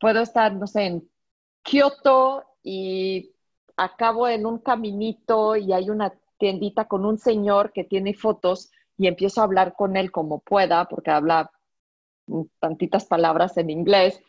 [0.00, 1.10] Puedo estar, no sé, en
[1.62, 3.34] Kioto y
[3.76, 9.06] acabo en un caminito y hay una tiendita con un señor que tiene fotos y
[9.06, 11.50] empiezo a hablar con él como pueda porque habla
[12.58, 14.22] tantitas palabras en inglés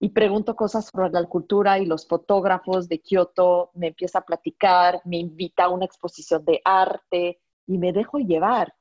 [0.00, 5.00] y pregunto cosas sobre la cultura y los fotógrafos de Kioto me empieza a platicar,
[5.04, 8.74] me invita a una exposición de arte y me dejo llevar,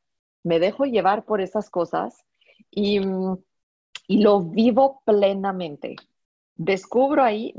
[0.43, 2.25] me dejo llevar por esas cosas
[2.69, 2.99] y,
[4.07, 5.95] y lo vivo plenamente.
[6.55, 7.53] Descubro ahí,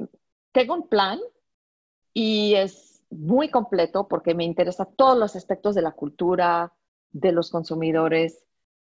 [0.53, 1.19] tengo un plan
[2.13, 6.75] y es muy completo porque me interesa todos los aspectos de la cultura,
[7.13, 8.45] de los consumidores,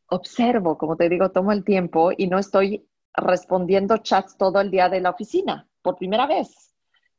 [0.10, 4.90] observo, como te digo, tomo el tiempo y no estoy respondiendo chats todo el día
[4.90, 6.74] de la oficina, por primera vez.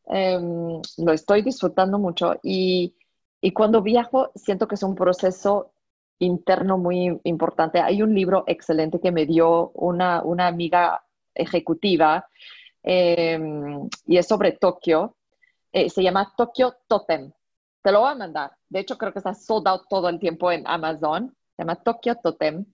[0.09, 2.95] Em, lo estoy disfrutando mucho y,
[3.41, 5.73] y, cuando viajo siento que es un proceso
[6.19, 7.81] interno muy importante.
[7.81, 12.29] Hay un libro excelente que me dio una, una amiga ejecutiva
[12.83, 15.17] em, y es sobre Tokio.
[15.73, 17.33] Eh, se llama Tokyo Totem.
[17.83, 18.53] Te lo voy a mandar.
[18.69, 21.35] De hecho, creo que está sold out todo el tiempo en Amazon.
[21.57, 22.65] Se llama Tokyo Totem.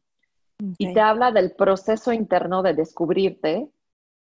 [0.79, 3.69] Y te habla del proceso interno de descubrirte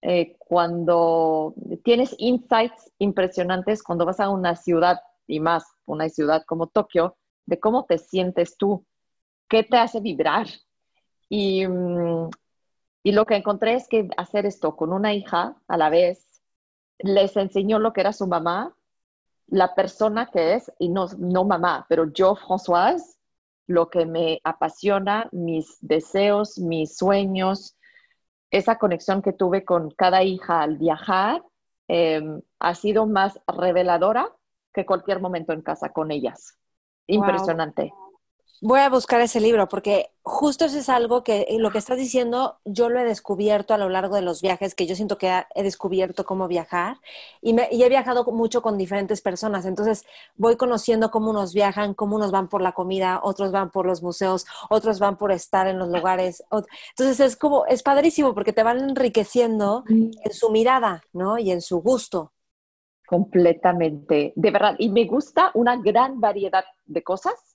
[0.02, 6.68] eh, cuando tienes insights impresionantes cuando vas a una ciudad y más una ciudad como
[6.68, 8.86] Tokio, de cómo te sientes tú,
[9.48, 10.48] qué te hace vibrar.
[11.30, 12.30] Y, mm,
[13.04, 16.42] y lo que encontré es que hacer esto con una hija a la vez
[17.00, 18.76] les enseñó lo que era su mamá,
[19.48, 23.18] la persona que es, y no, no mamá, pero yo, Françoise,
[23.72, 27.78] lo que me apasiona, mis deseos, mis sueños,
[28.52, 31.44] esa conexión que tuve con cada hija al viajar,
[31.88, 34.30] em, ha sido más reveladora
[34.74, 36.58] que cualquier momento en casa con ellas.
[37.08, 37.92] Impresionante.
[38.64, 41.98] Voy a buscar ese libro porque justo eso es algo que eh, lo que estás
[41.98, 45.46] diciendo yo lo he descubierto a lo largo de los viajes, que yo siento que
[45.56, 46.98] he descubierto cómo viajar
[47.42, 49.66] y, me, y he viajado mucho con diferentes personas.
[49.66, 50.06] Entonces
[50.36, 54.04] voy conociendo cómo unos viajan, cómo unos van por la comida, otros van por los
[54.04, 56.44] museos, otros van por estar en los lugares.
[56.52, 61.40] Entonces es como, es padrísimo porque te van enriqueciendo en su mirada, ¿no?
[61.40, 62.34] Y en su gusto.
[63.08, 64.76] Completamente, de verdad.
[64.78, 67.51] Y me gusta una gran variedad de cosas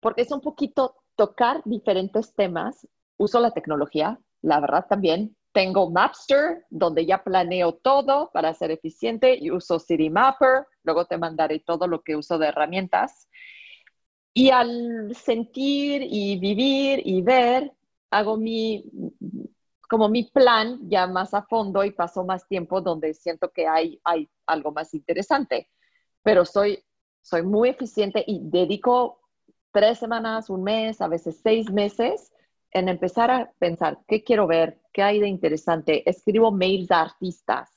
[0.00, 2.86] porque es un poquito tocar diferentes temas.
[3.16, 5.36] Uso la tecnología, la verdad también.
[5.52, 10.66] Tengo Mapster, donde ya planeo todo para ser eficiente y uso City Mapper.
[10.84, 13.28] Luego te mandaré todo lo que uso de herramientas.
[14.32, 17.72] Y al sentir y vivir y ver,
[18.10, 18.84] hago mi,
[19.88, 24.00] como mi plan ya más a fondo y paso más tiempo donde siento que hay,
[24.04, 25.68] hay algo más interesante.
[26.22, 26.82] Pero soy,
[27.22, 29.19] soy muy eficiente y dedico
[29.72, 32.32] tres semanas, un mes, a veces seis meses,
[32.72, 36.08] en empezar a pensar qué quiero ver, qué hay de interesante.
[36.08, 37.70] Escribo mails a artistas,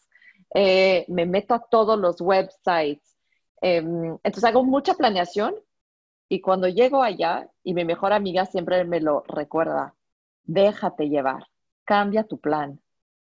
[0.53, 3.17] eh, me meto a todos los websites.
[3.61, 5.55] Em, entonces hago mucha planeación
[6.29, 9.95] y cuando llego allá, y mi mejor amiga siempre me lo recuerda,
[10.43, 11.47] déjate llevar,
[11.85, 12.79] cambia tu plan.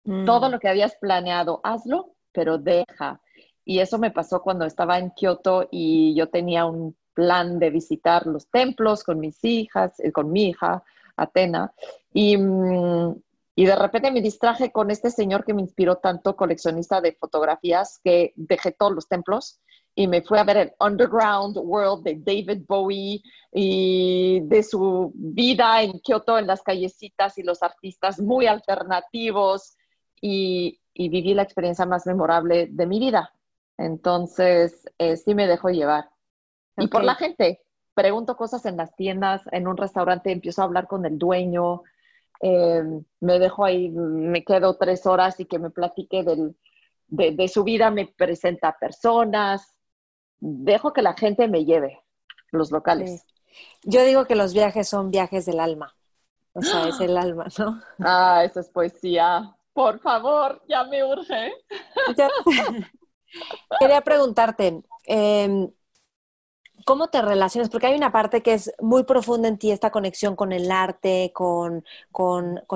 [0.03, 0.51] Todo mm.
[0.51, 3.21] lo que habías planeado, hazlo, pero deja.
[3.63, 8.27] Y eso me pasó cuando estaba en Kioto y yo tenía un plan de visitar
[8.27, 10.83] los templos con mis hijas, eh, con mi hija,
[11.17, 11.73] Atena,
[12.13, 13.15] y, mm,
[13.55, 17.99] y, de repente me distraje con este señor que me inspiró tanto, coleccionista de fotografías,
[18.03, 19.59] que dejé todos los templos
[19.95, 25.81] y me fui a ver el Underground World de David Bowie y de su vida
[25.81, 29.77] en Kioto, en las callecitas y los artistas muy alternativos
[30.19, 33.33] y, y viví la experiencia más memorable de mi vida.
[33.77, 36.09] Entonces, eh, sí me dejó llevar.
[36.77, 37.61] Y por la gente,
[37.93, 41.83] pregunto cosas en las tiendas, en un restaurante, empiezo a hablar con el dueño,
[42.41, 42.83] eh,
[43.21, 46.55] me dejo ahí, me quedo tres horas y que me platique del,
[47.07, 49.75] de, su vida, me presenta personas,
[50.39, 52.01] dejo que la gente me lleve,
[52.51, 53.25] los locales.
[53.83, 55.95] Yo digo que los viajes son viajes del alma,
[56.53, 57.81] o sea, es el alma, ¿no?
[57.99, 59.55] Ah, eso es poesía.
[59.73, 61.53] Por favor, ya me urge.
[63.79, 65.69] Quería preguntarte, eh,
[66.85, 67.71] ¿Cómo te relacionas?
[67.71, 71.31] Porque hay una parte que es muy profunda en ti, esta conexión con el arte,
[71.33, 71.83] con,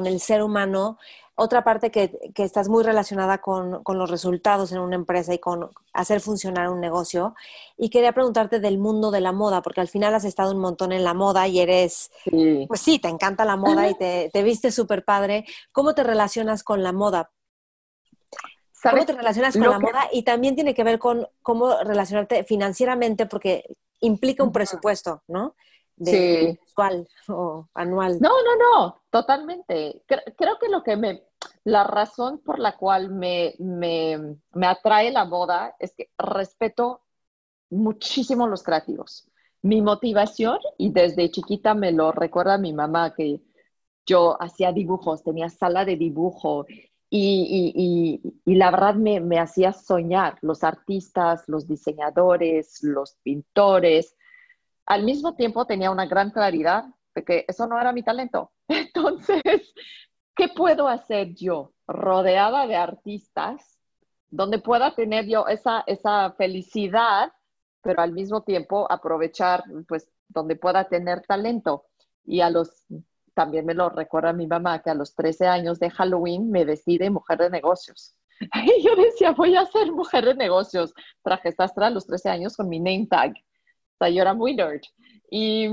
[0.03, 0.97] el ser humano.
[1.35, 6.21] Otra parte que, estás muy relacionada con, los resultados en una empresa y con hacer
[6.21, 7.35] funcionar un negocio.
[7.77, 10.91] Y quería preguntarte del mundo de la moda, porque al final has estado un montón
[10.91, 12.09] en la moda y eres,
[12.67, 15.45] pues sí, te encanta la moda y te, te viste súper padre.
[15.71, 17.29] ¿Cómo te relacionas con la moda?
[18.81, 20.09] ¿Cómo te relacionas con la moda?
[20.11, 23.65] Y también tiene que ver con cómo relacionarte financieramente, porque
[24.01, 25.55] implica un presupuesto, ¿no?
[25.95, 28.19] De mensual o anual.
[28.21, 30.03] No, no, no, totalmente.
[30.07, 31.23] Creo, que lo que me,
[31.65, 37.01] la razón por la cual me, me, me atrae la moda es que respeto
[37.69, 39.29] muchísimo los creativos.
[39.61, 43.41] Mi motivación, y desde chiquita me lo recuerda mi mamá, que
[44.05, 46.65] yo hacía dibujos, tenía sala de dibujo
[47.09, 54.15] y, y, y, la verdad me, me, hacía soñar los artistas, los diseñadores, los pintores.
[54.85, 56.85] Al mismo tiempo tenía una gran claridad
[57.15, 58.51] de que eso no era mi talento.
[58.67, 59.73] Entonces,
[60.35, 63.79] ¿qué puedo hacer yo rodeada de artistas
[64.29, 67.33] donde pueda tener yo esa, esa felicidad,
[67.81, 71.85] pero al mismo tiempo aprovechar, pues, donde pueda tener talento?
[72.23, 72.85] Y a los
[73.33, 77.09] también me lo recuerda mi mamá, que a los 13 años de Halloween me decide
[77.09, 78.15] mujer de negocios.
[78.53, 80.93] Y yo decía, voy a ser mujer de negocios.
[81.23, 83.31] Traje sastra a los 13 años con mi name tag.
[83.31, 84.81] O sea, yo era muy nerd.
[85.29, 85.67] Y,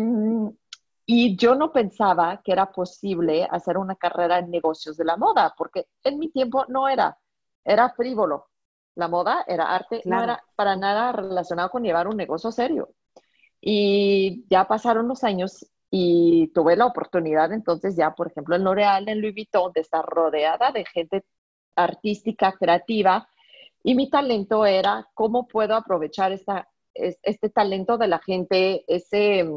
[1.08, 5.54] Y yo no pensaba que era posible hacer una carrera en negocios de la moda,
[5.56, 7.16] porque en mi tiempo no era,
[7.64, 8.48] era frívolo.
[8.96, 12.90] La moda era arte, no era para nada relacionado con llevar un negocio serio.
[13.60, 19.08] Y ya pasaron los años y tuve la oportunidad entonces ya, por ejemplo, en L'Oreal,
[19.08, 21.24] en Louis Vuitton, de estar rodeada de gente
[21.76, 23.28] artística, creativa,
[23.82, 29.48] y mi talento era cómo puedo aprovechar esta, este talento de la gente, ese,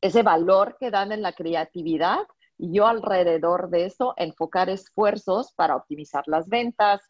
[0.00, 2.18] ese valor que dan en la creatividad,
[2.58, 7.00] y yo alrededor de eso enfocar esfuerzos para optimizar las ventas,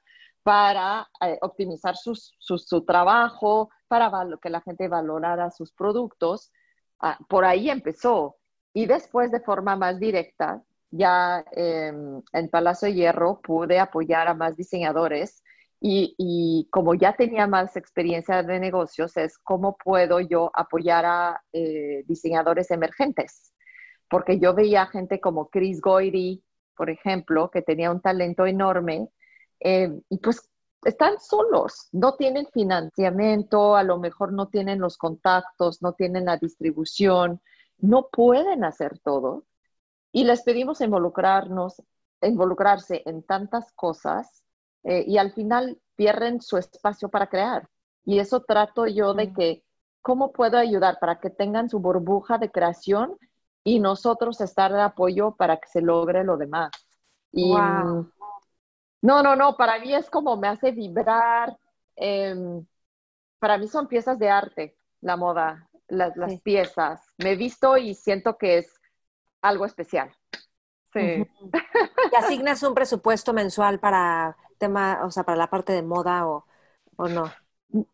[0.44, 4.10] para eh, optimizar su trabajo, para
[4.40, 6.52] que la gente valorara sus productos.
[7.00, 8.36] Ah, por ahí empezó.
[8.72, 14.56] Y después, de forma más directa, ya em, en Palacio Hierro pude apoyar a más
[14.56, 15.42] diseñadores
[15.82, 22.04] y, como ya tenía más experiencia de negocios, es cómo puedo yo apoyar a eh,
[22.06, 23.54] diseñadores emergentes.
[24.08, 26.42] Porque yo veía gente como Chris Goyri,
[26.76, 29.08] por ejemplo, que tenía un talento enorme
[29.60, 30.48] em, y pues
[30.82, 36.36] están solos, no tienen financiamiento, a lo mejor no tienen los contactos, no tienen la
[36.36, 37.40] distribución,
[37.78, 39.44] no pueden hacer todo
[40.12, 41.82] y les pedimos involucrarnos,
[42.22, 44.42] involucrarse en tantas cosas
[44.84, 47.68] eh, y al final pierden su espacio para crear.
[48.04, 49.62] Y eso trato yo de que,
[50.00, 53.16] ¿cómo puedo ayudar para que tengan su burbuja de creación
[53.62, 56.70] y nosotros estar de apoyo para que se logre lo demás?
[57.30, 58.10] Y, mm,
[59.02, 61.56] No, no, no, para mí es como me hace vibrar.
[61.96, 62.64] Em,
[63.38, 67.00] para mí son piezas de arte, la moda, las, las piezas.
[67.18, 68.80] Me he visto y siento que es
[69.42, 70.12] algo especial.
[70.92, 71.00] Sí.
[71.00, 76.46] ¿Y asignas un presupuesto mensual para tema, o sea, para la parte de moda o,
[76.96, 77.32] o no?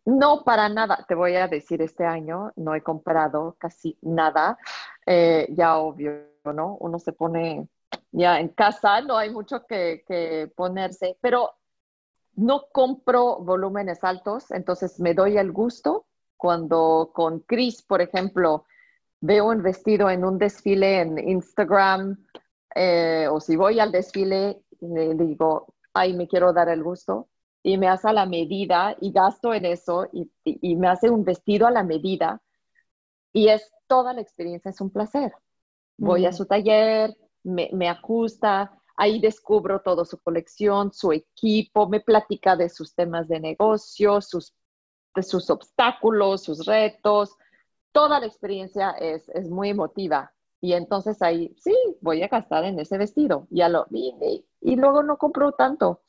[0.05, 1.05] No, para nada.
[1.07, 4.59] Te voy a decir, este año no he comprado casi nada.
[5.05, 6.13] Eh, ya obvio,
[6.45, 6.77] ¿no?
[6.81, 7.69] Uno se pone
[8.13, 11.53] ya en casa, no hay mucho que, que ponerse, pero
[12.35, 18.65] no compro volúmenes altos, entonces me doy el gusto cuando con Chris, por ejemplo,
[19.21, 22.19] veo un vestido en un desfile en Instagram
[22.75, 27.29] eh, o si voy al desfile, le digo, ay, me quiero dar el gusto
[27.63, 31.25] y me hace a la medida y gasto en eso y, y, me hace un
[31.25, 32.43] vestido a la medida
[33.33, 35.33] y es toda la experiencia, es un placer.
[35.97, 37.17] Voy a su taller,
[37.47, 43.29] me, me ajusta, ahí descubro toda su colección, su equipo, me platica de sus temas
[43.29, 44.55] de negocio, sus,
[45.23, 47.37] sus obstáculos, sus retos,
[47.93, 50.33] toda la experiencia es, es muy emotiva.
[50.61, 53.47] Y entonces ahí, sí, voy a gastar en ese vestido.
[53.51, 54.15] Ya lo vi
[54.63, 56.01] y, luego no compro tanto.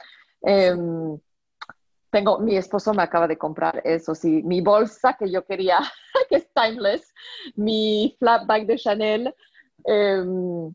[0.41, 1.19] Em,
[2.09, 5.79] tengo, mi esposo me acaba de comprar eso, sí, mi bolsa que yo quería,
[6.29, 7.13] que es timeless,
[7.55, 9.35] mi flat bag de Chanel.
[9.83, 10.73] Em,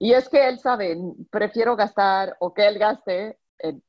[0.00, 0.96] y es que él sabe,
[1.30, 3.82] prefiero gastar o que él gaste en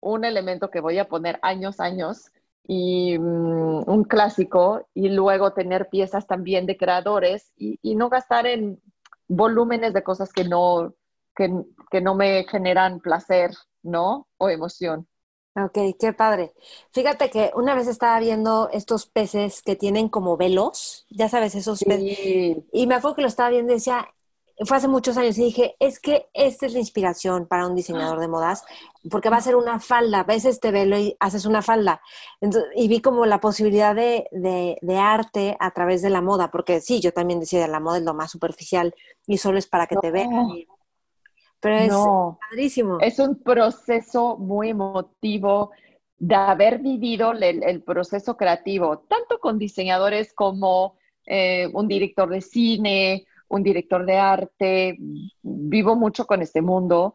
[0.00, 2.32] un elemento que voy a poner años, años,
[2.64, 8.80] y mm, un clásico y luego tener piezas también de creadores y, no gastar en
[9.28, 10.94] volúmenes de cosas que no,
[11.36, 11.52] que,
[11.90, 13.50] que, no me generan placer,
[13.82, 14.28] ¿no?
[14.38, 15.06] O emoción.
[15.54, 16.54] Ok, qué padre.
[16.92, 21.84] Fíjate que una vez estaba viendo estos peces que tienen como velos, ya sabes, esos
[21.84, 22.64] peces.
[22.72, 24.08] Y me acuerdo que lo estaba viendo y decía,
[24.64, 28.20] fue hace muchos años y dije, es que esta es la inspiración para un diseñador
[28.20, 28.64] de modas,
[29.10, 32.00] porque va a ser una falda, ves este velo y haces una falda.
[32.76, 37.00] y vi como la posibilidad de, de, arte a través de la moda, porque sí,
[37.00, 38.94] yo también decía, la moda es lo más superficial
[39.26, 40.30] y solo es para que te vean.
[41.60, 42.98] Pero es padrísimo.
[43.00, 45.70] Es un proceso muy emotivo
[46.18, 53.26] de haber vivido el, proceso creativo, tanto con diseñadores como eh, un director de cine,
[53.52, 54.96] un director de arte,
[55.42, 57.14] vivo mucho con este mundo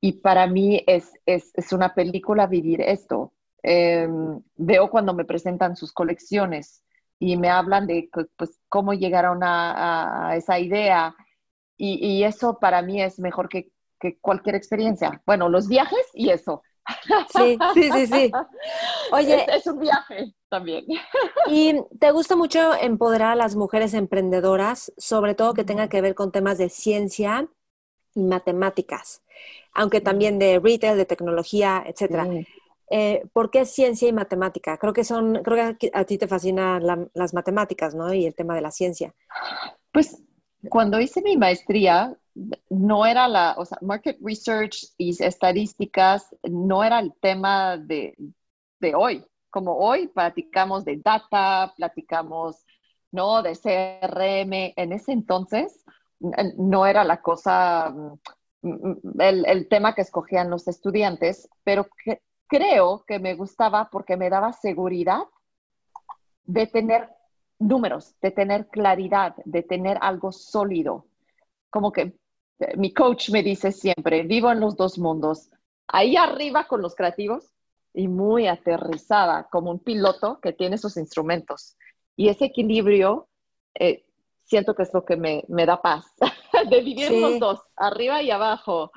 [0.00, 3.32] y para mí es, es, es una película vivir esto.
[3.62, 6.84] Em, veo cuando me presentan sus colecciones
[7.18, 11.16] y me hablan de pues, cómo llegaron a, a esa idea
[11.76, 15.22] y, y, eso para mí es mejor que, que cualquier experiencia.
[15.26, 16.62] Bueno, los viajes y eso.
[17.34, 18.32] Sí, sí, sí, sí.
[19.12, 20.84] Oye, es, un viaje también.
[21.48, 26.14] ¿Y te gusta mucho empoderar a las mujeres emprendedoras, sobre todo que tenga que ver
[26.14, 27.48] con temas de ciencia
[28.14, 29.22] y matemáticas,
[29.72, 32.26] aunque también de retail, de tecnología, etcétera?
[32.90, 34.78] Eh, ¿Por qué ciencia y matemática?
[34.78, 36.82] Creo que son, creo que a ti te fascinan
[37.12, 38.12] las matemáticas, ¿no?
[38.14, 39.14] Y el tema de la ciencia.
[39.92, 40.22] Pues
[40.70, 42.16] cuando hice mi maestría,
[42.70, 48.14] no era la, o sea, market research y estadísticas no era el tema de,
[48.80, 49.24] de hoy.
[49.50, 52.64] Como hoy platicamos de data, platicamos
[53.10, 53.42] ¿no?
[53.42, 54.74] De CRM.
[54.76, 55.84] En ese entonces
[56.56, 57.90] no era la cosa,
[58.62, 61.86] mm, mm, el, tema que escogían los estudiantes, pero
[62.48, 65.22] creo que me gustaba porque me daba seguridad
[66.44, 67.08] de tener
[67.58, 71.06] números, de tener claridad, de tener algo sólido.
[71.70, 72.16] Como que
[72.76, 75.50] mi coach me dice siempre, vivo en los dos mundos,
[75.86, 77.52] ahí arriba con los creativos
[77.94, 81.76] y muy aterrizada como un piloto que tiene sus instrumentos.
[82.16, 83.28] Y ese equilibrio
[83.74, 84.04] eh,
[84.44, 86.06] siento que es lo que me, da paz,
[86.70, 88.90] de vivir los dos, arriba y abajo.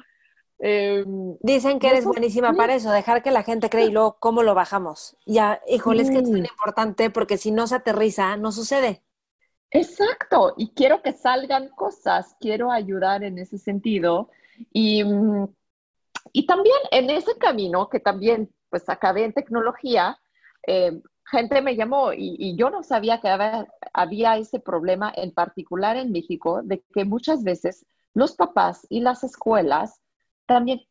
[0.59, 4.43] Em, Dicen que eres buenísima para eso, dejar que la gente cree y luego cómo
[4.43, 5.17] lo bajamos.
[5.25, 9.03] Ya, híjole, es que es muy importante porque si no se aterriza, no sucede.
[9.72, 14.30] Exacto, y quiero que salgan cosas, quiero ayudar en ese sentido.
[14.73, 15.48] Y, mm,
[16.34, 20.18] y también en ese camino, que también pues acabé en tecnología,
[20.68, 23.30] eh, gente me llamó y, yo no sabía que
[23.93, 29.23] había, ese problema en particular en México, de que muchas veces los papás y las
[29.23, 30.02] escuelas
[30.45, 30.81] también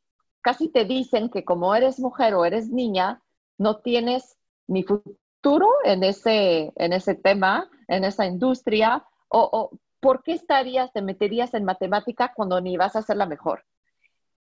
[0.40, 3.23] casi te dicen que como eres mujer o eres niña,
[3.59, 10.32] no tienes ni futuro en ese, en ese tema, en esa industria, o, ¿por qué
[10.32, 13.64] estarías, te meterías en matemática cuando ni vas a ser la mejor?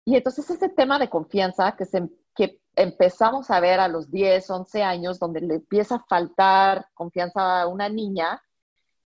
[0.04, 4.50] Y entonces ese tema de confianza que, se, que empezamos a ver a los 10,
[4.50, 8.42] 11 años, donde le empieza a faltar confianza a una niña,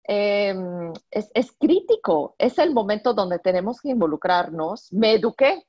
[0.03, 2.35] em, es, es, crítico.
[2.37, 4.91] Es el momento donde tenemos que involucrarnos.
[4.93, 5.65] Me eduqué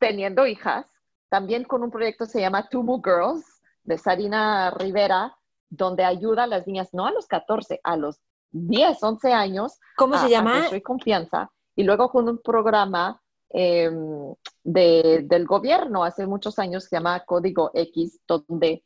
[0.00, 0.86] teniendo hijas,
[1.28, 3.44] también con un proyecto que se llama Tumu Girls,
[3.82, 5.37] de Sarina Rivera,
[5.70, 8.20] donde ayuda a las niñas, no a los 14, a los
[8.52, 9.78] 10, 11 años.
[9.96, 10.66] ¿Cómo se llama?
[10.66, 11.50] A confianza.
[11.76, 13.20] Y luego con un programa
[13.50, 18.84] Em, del gobierno hace muchos años que se llama Código X, donde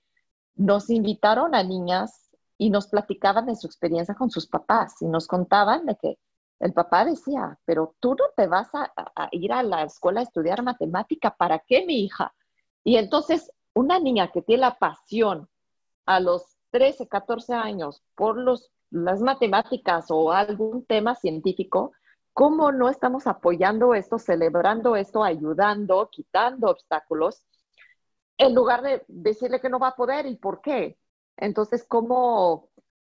[0.54, 5.26] nos invitaron a niñas y nos platicaban de su experiencia con sus papás y nos
[5.26, 6.18] contaban de que
[6.60, 10.22] el papá decía, pero tú no te vas a, a ir a la escuela a
[10.22, 12.32] estudiar matemática, ¿para qué mi hija?
[12.84, 15.48] Y entonces una niña que tiene la pasión
[16.06, 21.92] a los 13, 14 años por los, las matemáticas o algún tema científico,
[22.32, 27.44] ¿Cómo no estamos apoyando esto, celebrando esto, ayudando, quitando obstáculos,
[28.38, 30.98] en lugar de decirle que no va a poder y por qué?
[31.36, 32.70] Entonces, ¿cómo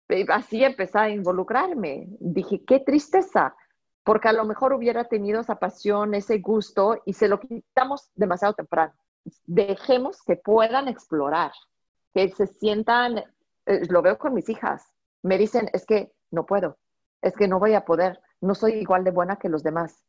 [0.09, 2.09] eh, así empecé a involucrarme?
[2.19, 3.55] Dije, qué tristeza,
[4.03, 8.53] porque a lo mejor hubiera tenido esa pasión, ese gusto y se lo quitamos demasiado
[8.53, 8.93] temprano.
[9.45, 11.53] Dejemos que puedan explorar,
[12.13, 13.23] que se sientan,
[13.67, 14.91] eh, lo veo con mis hijas,
[15.21, 16.77] me dicen, es que no puedo,
[17.21, 20.03] es que no voy a poder no soy igual de buena que los demás.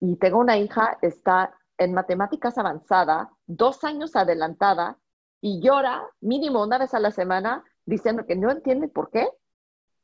[0.00, 4.98] Y tengo una hija, está en matemáticas avanzada, dos años adelantada,
[5.40, 9.28] y llora mínimo una vez a la semana diciendo que no entiende por qué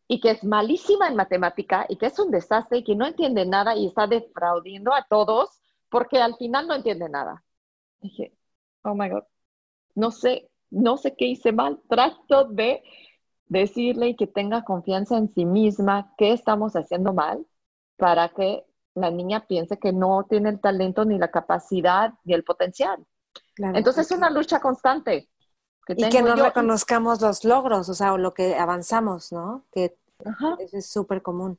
[0.07, 3.45] y que es malísima en matemática y que es un desastre y que no entiende
[3.45, 7.43] nada y está defraudiendo a todos porque al final no entiende nada.
[8.01, 8.37] Dije,
[8.83, 9.25] oh my God,
[9.97, 11.81] no sé, no sé qué hice mal.
[11.89, 12.83] Trato de
[13.47, 17.47] decirle que tenga confianza en sí misma, qué estamos haciendo mal
[17.97, 18.65] para que
[18.95, 23.05] la niña piense que no tiene el talento ni la capacidad ni el potencial.
[23.57, 25.29] Entonces es una lucha constante.
[25.89, 29.65] y que no reconozcamos los logros, o sea, lo que avanzamos, ¿no?
[29.71, 29.97] Que
[30.59, 31.59] eso es súper común.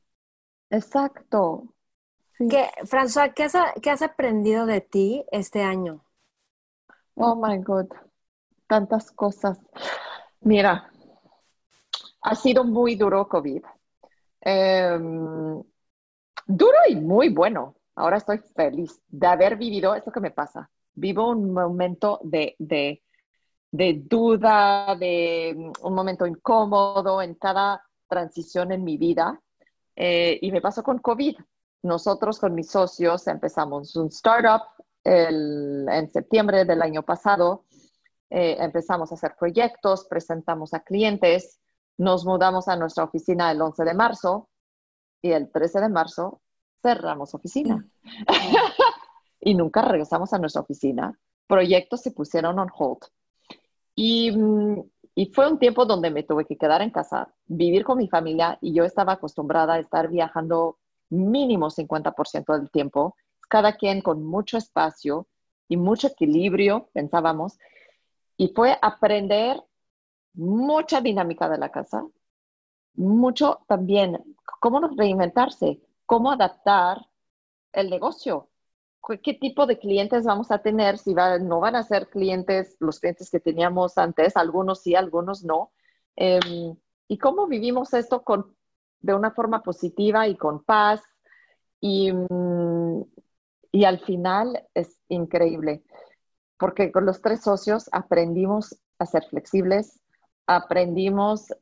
[0.70, 1.74] Exacto.
[2.38, 6.04] ¿Qué, François, ¿qué has, ¿qué has aprendido de ti este año?
[7.16, 7.88] Oh my God,
[8.68, 9.60] tantas cosas.
[10.42, 10.92] Mira,
[12.22, 13.64] ha sido muy duro COVID.
[14.42, 15.64] Em,
[16.48, 17.76] Duro y muy bueno.
[17.96, 20.70] Ahora estoy feliz de haber vivido esto que me pasa.
[20.94, 23.02] Vivo un momento de, de,
[24.04, 29.42] duda, de un momento incómodo en cada transición en mi vida.
[29.96, 31.36] Eh, y me pasó con COVID.
[31.82, 34.62] Nosotros con mis socios empezamos un startup
[35.04, 37.66] en septiembre del año pasado.
[38.30, 41.60] Eh, empezamos a hacer proyectos, presentamos a clientes,
[41.97, 44.49] nos mudamos a nuestra oficina el 11 de marzo
[45.22, 46.41] y el 13 de marzo
[46.81, 47.85] cerramos oficina.
[49.39, 51.18] y nunca regresamos a nuestra oficina.
[51.47, 52.99] Proyectos se pusieron on hold.
[53.95, 54.84] Y, mm,
[55.15, 58.57] y, fue un tiempo donde me tuve que quedar en casa, vivir con mi familia
[58.61, 60.77] y yo estaba acostumbrada a estar viajando
[61.10, 63.15] mínimo 50% del tiempo,
[63.47, 65.27] cada quien con mucho espacio
[65.69, 67.57] y mucho equilibrio, pensábamos.
[68.38, 69.62] Y fue aprender
[70.34, 72.06] mucha dinámica de la casa,
[72.94, 77.07] mucho también cómo reinventarse, cómo adaptar
[77.74, 78.49] el negocio.
[79.24, 80.98] ¿Qué tipo de clientes vamos a tener?
[80.98, 85.72] Si no van a ser clientes, los clientes que teníamos antes, algunos sí, algunos no.
[86.16, 86.76] Em,
[87.07, 88.56] ¿Y cómo vivimos esto con
[89.06, 91.02] de una forma positiva y con paz.
[91.80, 93.03] Y, mm,
[93.72, 95.84] y al final es increíble,
[96.57, 99.99] porque con los tres socios aprendimos a ser flexibles,
[100.48, 101.53] aprendimos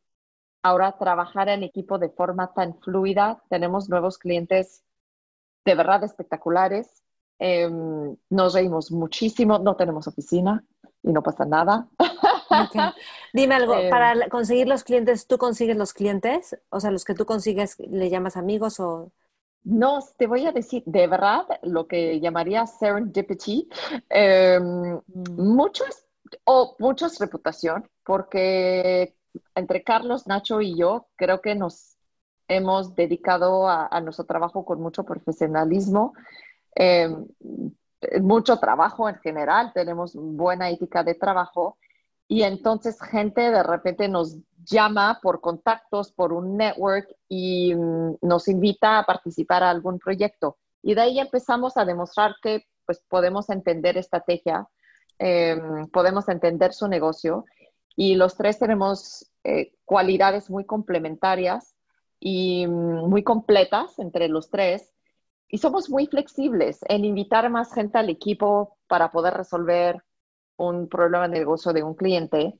[0.61, 3.43] ahora a trabajar en equipo de forma tan fluida.
[3.49, 4.83] Tenemos nuevos clientes
[5.65, 7.03] de verdad espectaculares.
[7.39, 10.63] Em, nos reímos muchísimo, no tenemos oficina
[11.01, 11.89] y no pasa nada.
[13.33, 16.57] Dime algo, em, para conseguir los clientes, ¿tú consigues los clientes?
[16.69, 19.11] O sea, los que tú consigues, ¿le llamas amigos o...?
[19.63, 23.69] No, te voy a decir, de verdad, lo que llamaría serendipity,
[24.09, 24.59] eh,
[25.31, 25.85] mucho
[26.45, 29.15] o mucho es reputación, porque
[29.55, 31.97] entre Carlos, Nacho y yo creo que nos
[32.47, 36.13] hemos dedicado a, nuestro trabajo con mucho profesionalismo,
[36.75, 37.25] em,
[38.21, 41.77] mucho trabajo en general, tenemos buena ética de trabajo
[42.27, 48.47] y entonces gente de repente nos llama por contactos, por un network y mm, nos
[48.47, 50.57] invita a participar a algún proyecto.
[50.81, 54.67] Y de ahí empezamos a demostrar que pues, podemos entender estrategia,
[55.19, 57.45] em, podemos entender su negocio
[57.95, 61.75] y los tres tenemos eh, cualidades muy complementarias
[62.19, 64.93] y mm, muy completas entre los tres.
[65.49, 70.03] Y somos muy flexibles en invitar más gente al equipo para poder resolver
[70.57, 72.59] un problema de negocio de un cliente.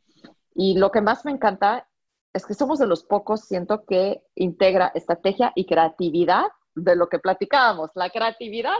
[0.55, 1.87] Y lo que más me encanta
[2.33, 6.45] es que somos de los pocos, siento que integra estrategia y creatividad
[6.75, 8.77] de lo que platicábamos, la creatividad,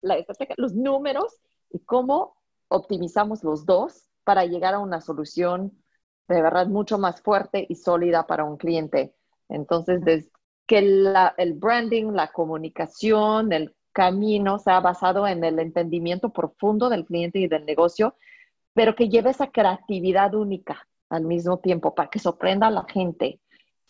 [0.00, 2.36] la estrategia, los números y cómo
[2.68, 5.72] optimizamos los dos para llegar a una solución
[6.28, 9.14] de verdad mucho más fuerte y sólida para un cliente.
[9.50, 10.30] Entonces, desde
[10.66, 17.38] que el branding, la comunicación, el camino sea basado en el entendimiento profundo del cliente
[17.38, 18.16] y del negocio,
[18.74, 23.40] pero que lleve esa creatividad única al mismo tiempo para que sorprenda a la gente,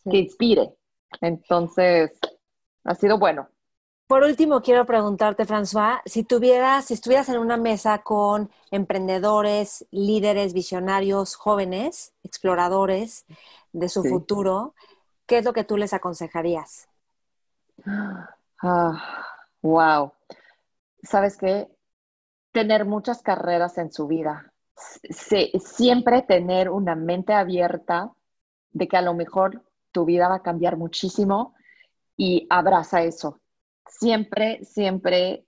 [0.08, 0.74] que inspire.
[1.20, 2.12] Entonces,
[2.84, 3.48] ha sido bueno.
[4.06, 10.52] Por último, quiero preguntarte, François, si tuvieras, si estuvieras en una mesa con emprendedores, líderes,
[10.52, 13.24] visionarios, jóvenes, exploradores
[13.72, 14.74] de su futuro,
[15.26, 16.86] ¿qué es lo que tú les aconsejarías?
[18.62, 19.26] Ah,
[19.62, 20.12] wow.
[21.02, 21.68] ¿Sabes qué?
[22.52, 24.53] Tener muchas carreras en su vida.
[24.74, 28.12] Siempre tener una mente abierta
[28.72, 31.54] de que a lo mejor tu vida va a cambiar muchísimo
[32.16, 33.40] y abraza eso.
[33.86, 35.46] Siempre, siempre,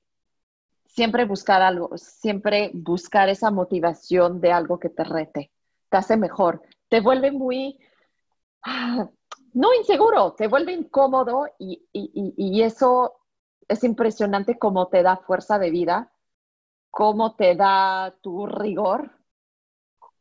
[0.86, 5.50] siempre buscar algo, siempre buscar esa motivación de algo que te rete,
[5.88, 7.78] te hace mejor, te vuelve muy,
[8.62, 9.08] ah,
[9.54, 13.14] no inseguro, te vuelve incómodo y, eso
[13.68, 16.12] es impresionante cómo te da fuerza de vida,
[16.90, 19.15] cómo te da tu rigor,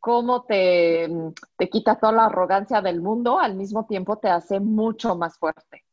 [0.06, 1.10] cómo te,
[1.58, 5.84] te quita toda la arrogancia del mundo, al mismo tiempo te hace mucho más fuerte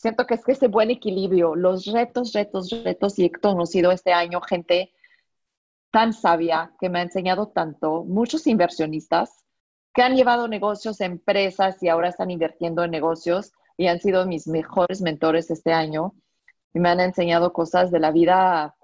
[0.00, 4.14] siento que es que ese buen equilibrio, los retos, retos, retos, y he conocido este
[4.14, 4.94] año gente
[5.90, 9.44] tan sabia que me ha enseñado tanto, muchos inversionistas
[9.92, 14.46] que han llevado negocios, empresas y ahora están invirtiendo en negocios y han sido mis
[14.46, 16.14] mejores mentores este año
[16.72, 18.76] y me han enseñado cosas de la vida,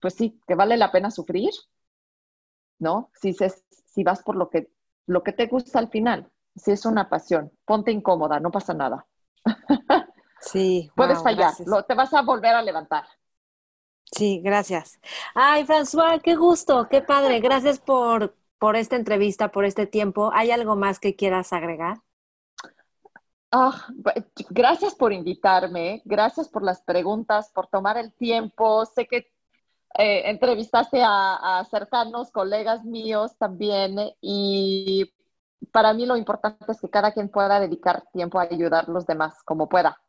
[0.00, 1.52] pues sí, que vale la pena sufrir,
[2.80, 3.10] ¿no?
[3.14, 3.36] Si,
[3.94, 4.70] si vas por lo que,
[5.06, 9.06] lo que te gusta al final, si es una pasión, ponte incómoda, no pasa nada.
[10.40, 10.90] Sí.
[10.94, 11.54] Puedes fallar,
[11.88, 13.06] te vas a volver a levantar.
[14.04, 15.00] Sí, gracias.
[15.34, 17.40] Ay, François, qué gusto, qué padre.
[17.40, 20.30] Gracias por, por esta entrevista, por este tiempo.
[20.34, 22.02] ¿Hay algo más que quieras agregar?
[23.50, 23.86] Ah,
[24.50, 28.84] gracias por invitarme, gracias por las preguntas, por tomar el tiempo.
[28.84, 29.32] Sé que
[29.96, 35.12] eh, entrevistaste a, a, cercanos colegas míos también y
[35.72, 39.06] para mí lo importante es que cada quien pueda dedicar tiempo a ayudar a los
[39.06, 40.00] demás como pueda.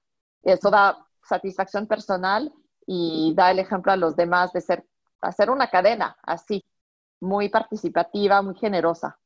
[0.44, 2.54] Eso da satisfacción personal
[2.86, 4.86] y da el ejemplo a los demás de ser,
[5.22, 6.64] hacer una cadena así,
[7.20, 9.18] muy participativa, muy generosa.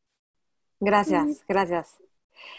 [0.80, 1.98] Gracias, gracias.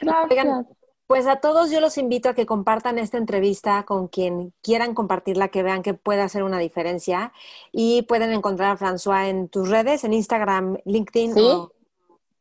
[0.00, 0.66] Gracias.
[1.10, 5.48] Pues a todos yo los invito a que compartan esta entrevista con quien quieran compartirla,
[5.48, 7.32] que vean que puede hacer una diferencia
[7.72, 11.34] y pueden encontrar a François en tus redes, en Instagram, LinkedIn.
[11.34, 11.50] Sí,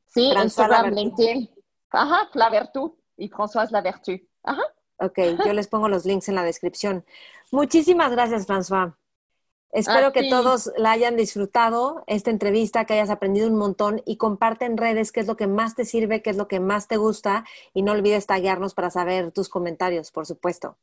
[0.06, 1.50] sí Instagram, LinkedIn.
[1.90, 4.12] Ajá, La Vertu y François La Vertu.
[4.44, 4.62] Ajá.
[5.00, 7.04] Ok, yo les pongo los links en la descripción.
[7.50, 8.94] Muchísimas gracias, François.
[9.72, 14.66] Espero que todos la hayan disfrutado, esta entrevista, que hayas aprendido un montón y comparte
[14.66, 16.98] en redes qué es lo que más te sirve, qué es lo que más te
[16.98, 20.78] gusta y no olvides taguearnos para saber tus comentarios, por supuesto.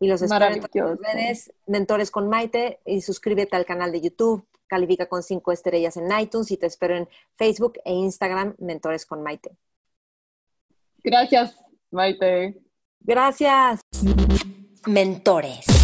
[0.00, 4.46] Y los espero en las redes, Mentores con Maite y suscríbete al canal de YouTube,
[4.66, 9.22] califica con cinco estrellas en iTunes y te espero en Facebook e Instagram, Mentores con
[9.22, 9.56] Maite.
[11.02, 11.56] Gracias,
[11.90, 12.60] Maite.
[13.00, 13.80] Gracias.
[14.86, 15.83] Mentores.